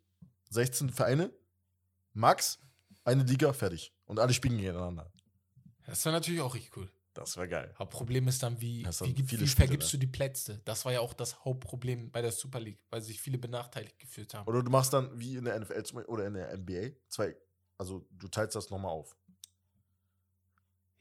[0.50, 1.32] 16 Vereine,
[2.12, 2.58] max,
[3.04, 3.94] eine Liga, fertig.
[4.04, 5.10] Und alle spielen gegeneinander.
[5.86, 6.90] das wäre natürlich auch richtig cool.
[7.14, 7.72] Das wäre geil.
[7.76, 10.60] Aber Problem ist dann, wie, wie, wie Spiele, vergibst du die Plätze?
[10.66, 14.34] Das war ja auch das Hauptproblem bei der Super League, weil sich viele benachteiligt gefühlt
[14.34, 14.46] haben.
[14.46, 17.34] Oder du machst dann wie in der NFL oder in der NBA zwei,
[17.78, 19.16] also du teilst das nochmal auf.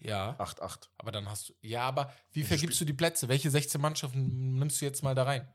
[0.05, 0.89] Ja, 8-8.
[0.97, 1.53] aber dann hast du.
[1.61, 3.27] Ja, aber wie Ja, vergibst du die Plätze?
[3.27, 5.47] Welche 16 Mannschaften nimmst du jetzt mal da rein?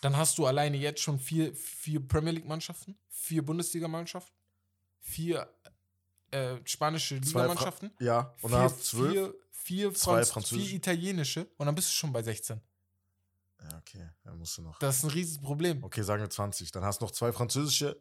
[0.00, 4.34] Dann hast du alleine jetzt schon vier, vier Premier League-Mannschaften, vier Bundesliga-Mannschaften,
[4.98, 5.48] vier
[6.32, 9.12] äh, spanische Ligamannschaften, Ja, und vier, dann hast du 12.
[9.12, 10.66] vier, vier, Franz französische.
[10.68, 12.60] vier italienische und dann bist du schon bei 16.
[13.62, 14.78] Ja, okay, dann musst du noch.
[14.80, 15.84] Das ist ein Riesenproblem.
[15.84, 16.72] Okay, sagen wir 20.
[16.72, 17.96] Dann hast du noch zwei französische,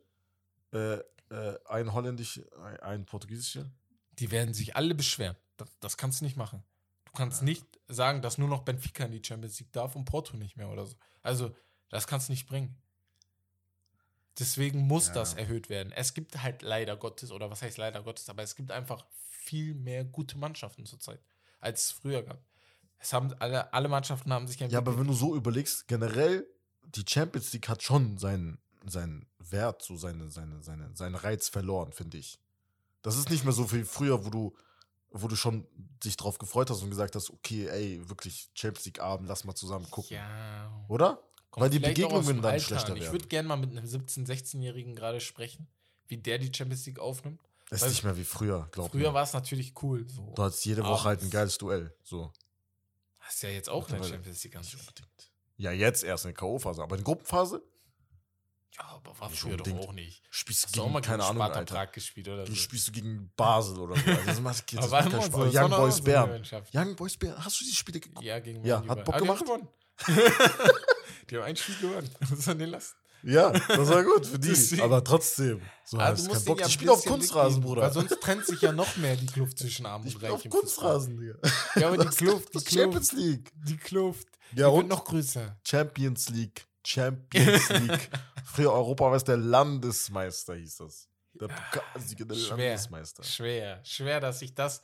[0.74, 0.96] äh,
[1.30, 3.70] äh, ein holländische, ein, ein portugiesische.
[4.14, 5.36] Die werden sich alle beschweren.
[5.62, 6.64] Das, das kannst du nicht machen.
[7.06, 10.38] Du kannst nicht sagen, dass nur noch Benfica in die Champions League darf und Porto
[10.38, 10.96] nicht mehr oder so.
[11.22, 11.56] Also,
[11.90, 12.76] das kannst du nicht bringen.
[14.40, 15.14] Deswegen muss Ja.
[15.16, 15.92] das erhöht werden.
[15.92, 19.76] Es gibt halt leider Gottes, oder was heißt leider Gottes, aber es gibt einfach viel
[19.76, 21.22] mehr gute Mannschaften zurzeit,
[21.60, 22.42] als es früher gab.
[22.98, 26.48] Es haben alle, alle Mannschaften haben sich Ja, aber wenn du so überlegst, generell,
[26.96, 31.92] die Champions League hat schon seinen, seinen Wert, so seine, seine, seine, seinen Reiz verloren,
[31.92, 32.40] finde ich.
[33.02, 34.56] Das ist nicht mehr so wie früher, wo du,
[35.12, 35.68] wo du schon
[36.04, 39.56] dich drauf gefreut hast und gesagt hast, okay, ey, wirklich Champions League Abend, lass mal
[39.56, 40.16] zusammen gucken.
[40.16, 41.22] ja, Oder?
[41.50, 42.96] Kommt Weil die Begegnungen dann Alter schlechter an.
[42.98, 43.14] Ich werden.
[43.14, 45.68] würde gerne mal mit einem 17-, 16-Jährigen gerade sprechen,
[46.08, 47.42] wie der die Champions League aufnimmt.
[47.70, 49.14] Ist Weil- nicht mehr wie früher, glaub Früher mir.
[49.14, 50.08] war es natürlich cool.
[50.10, 50.32] So.
[50.36, 51.34] Du hattest jede Woche halt ein Abends.
[51.34, 51.94] geiles Duell.
[52.04, 52.32] So.
[53.20, 55.32] Hast ja jetzt auch Mittlerweile Champions League ganz unbedingt.
[55.58, 57.62] Ja, jetzt erst in der K.O.-Phase, aber in der Gruppenphase
[58.78, 60.24] Ja, aber war Nicht früher doch auch nicht.
[60.30, 61.64] spielst Hast du du auch mal gegen, keine Ahnung, Sparta.
[61.74, 62.58] Prag gespielt oder Du so?
[62.58, 64.10] spielst du gegen Basel oder so.
[64.10, 65.54] Also das macht, das Aber macht war keinen immer Spaß.
[65.54, 66.44] so, Young Boys Bern.
[66.74, 67.44] Young Boys Bern.
[67.46, 69.68] Hast du die Spiele ge- Ja, gegen Ja, hat Bock Aber die haben gemacht?
[71.30, 72.10] die haben ein Spiel gewonnen.
[72.30, 72.96] Das an den lassen.
[73.24, 74.82] Ja, das war gut für die.
[74.82, 75.62] Aber trotzdem.
[75.86, 76.60] So Ah, hast du keinen Bock.
[76.60, 77.82] ja Die ein spielen auf Kunstrasen, Bruder.
[77.84, 80.32] Weil sonst trennt sich ja noch mehr die Kluft zwischen Arm und Reich.
[80.32, 80.62] auf im Fußball.
[80.62, 81.36] Kunstrasen, Digga.
[81.76, 83.52] Ja, aber die Kluft, die Champions League.
[83.54, 85.60] die Kluft, Ja, und noch größer.
[85.68, 86.66] Champions League.
[86.84, 88.10] Champions League.
[88.46, 91.08] Früher Europameister, der Landesmeister hieß das.
[91.34, 92.58] Der Pokalsieger, der Schwer.
[92.58, 93.24] Landesmeister.
[93.24, 94.82] Schwer, schwer, dass ich das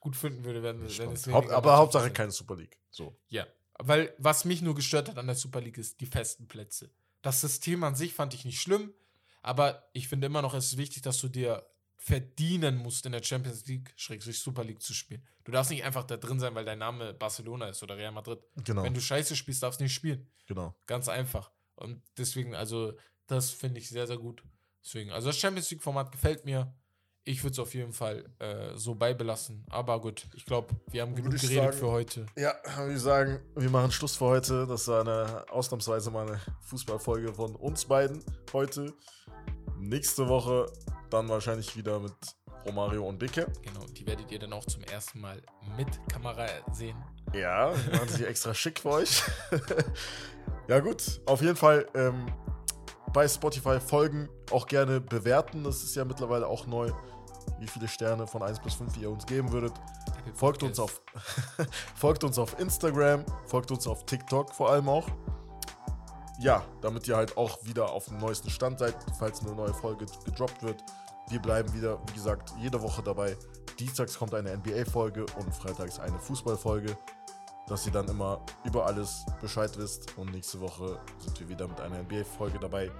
[0.00, 2.14] gut finden würde, wenn, wenn es Haupt, aber Hauptsache sind.
[2.14, 2.78] keine Super League.
[2.90, 3.14] So.
[3.28, 3.46] Ja,
[3.78, 6.90] weil was mich nur gestört hat an der Super League ist die festen Plätze.
[7.22, 8.94] Das System an sich fand ich nicht schlimm,
[9.42, 13.22] aber ich finde immer noch, es ist wichtig, dass du dir verdienen musst, in der
[13.22, 15.22] Champions League, Schrägstrich Super League zu spielen.
[15.44, 18.38] Du darfst nicht einfach da drin sein, weil dein Name Barcelona ist oder Real Madrid.
[18.64, 18.82] Genau.
[18.82, 20.26] Wenn du scheiße spielst, darfst du nicht spielen.
[20.46, 20.74] genau.
[20.86, 21.50] Ganz einfach.
[21.80, 22.92] Und deswegen, also,
[23.26, 24.42] das finde ich sehr, sehr gut.
[24.84, 26.74] Deswegen, also das Champions League-Format gefällt mir.
[27.24, 29.66] Ich würde es auf jeden Fall äh, so beibelassen.
[29.68, 32.26] Aber gut, ich glaube, wir haben genug geredet sagen, für heute.
[32.36, 32.54] Ja,
[32.86, 34.66] wir sagen, wir machen Schluss für heute.
[34.66, 38.94] Das war eine ausnahmsweise mal eine Fußballfolge von uns beiden heute.
[39.78, 40.72] Nächste Woche
[41.10, 42.14] dann wahrscheinlich wieder mit
[42.64, 43.50] Romario und Bicke.
[43.62, 45.42] Genau, die werdet ihr dann auch zum ersten Mal
[45.76, 46.96] mit Kamera sehen.
[47.32, 49.22] Ja, machen sie extra schick für euch.
[50.68, 52.26] ja, gut, auf jeden Fall ähm,
[53.12, 55.64] bei Spotify folgen, auch gerne bewerten.
[55.64, 56.90] Das ist ja mittlerweile auch neu,
[57.58, 59.72] wie viele Sterne von 1 bis 5 ihr uns geben würdet.
[60.34, 61.02] Folgt uns, auf,
[61.94, 65.06] folgt uns auf Instagram, folgt uns auf TikTok vor allem auch.
[66.40, 70.06] Ja, damit ihr halt auch wieder auf dem neuesten Stand seid, falls eine neue Folge
[70.24, 70.82] gedroppt wird.
[71.28, 73.36] Wir bleiben wieder, wie gesagt, jede Woche dabei.
[73.78, 76.96] Dienstags kommt eine NBA-Folge und freitags eine Fußballfolge,
[77.70, 80.18] dass ihr dann immer über alles Bescheid wisst.
[80.18, 82.90] Und nächste Woche sind wir wieder mit einer NBA-Folge dabei.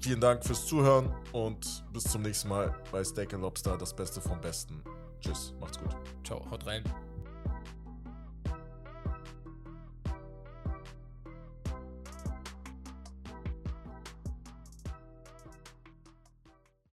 [0.00, 4.40] Vielen Dank fürs Zuhören und bis zum nächsten Mal bei Steak Lobster, das Beste vom
[4.40, 4.82] Besten.
[5.20, 5.94] Tschüss, macht's gut.
[6.24, 6.84] Ciao, haut rein.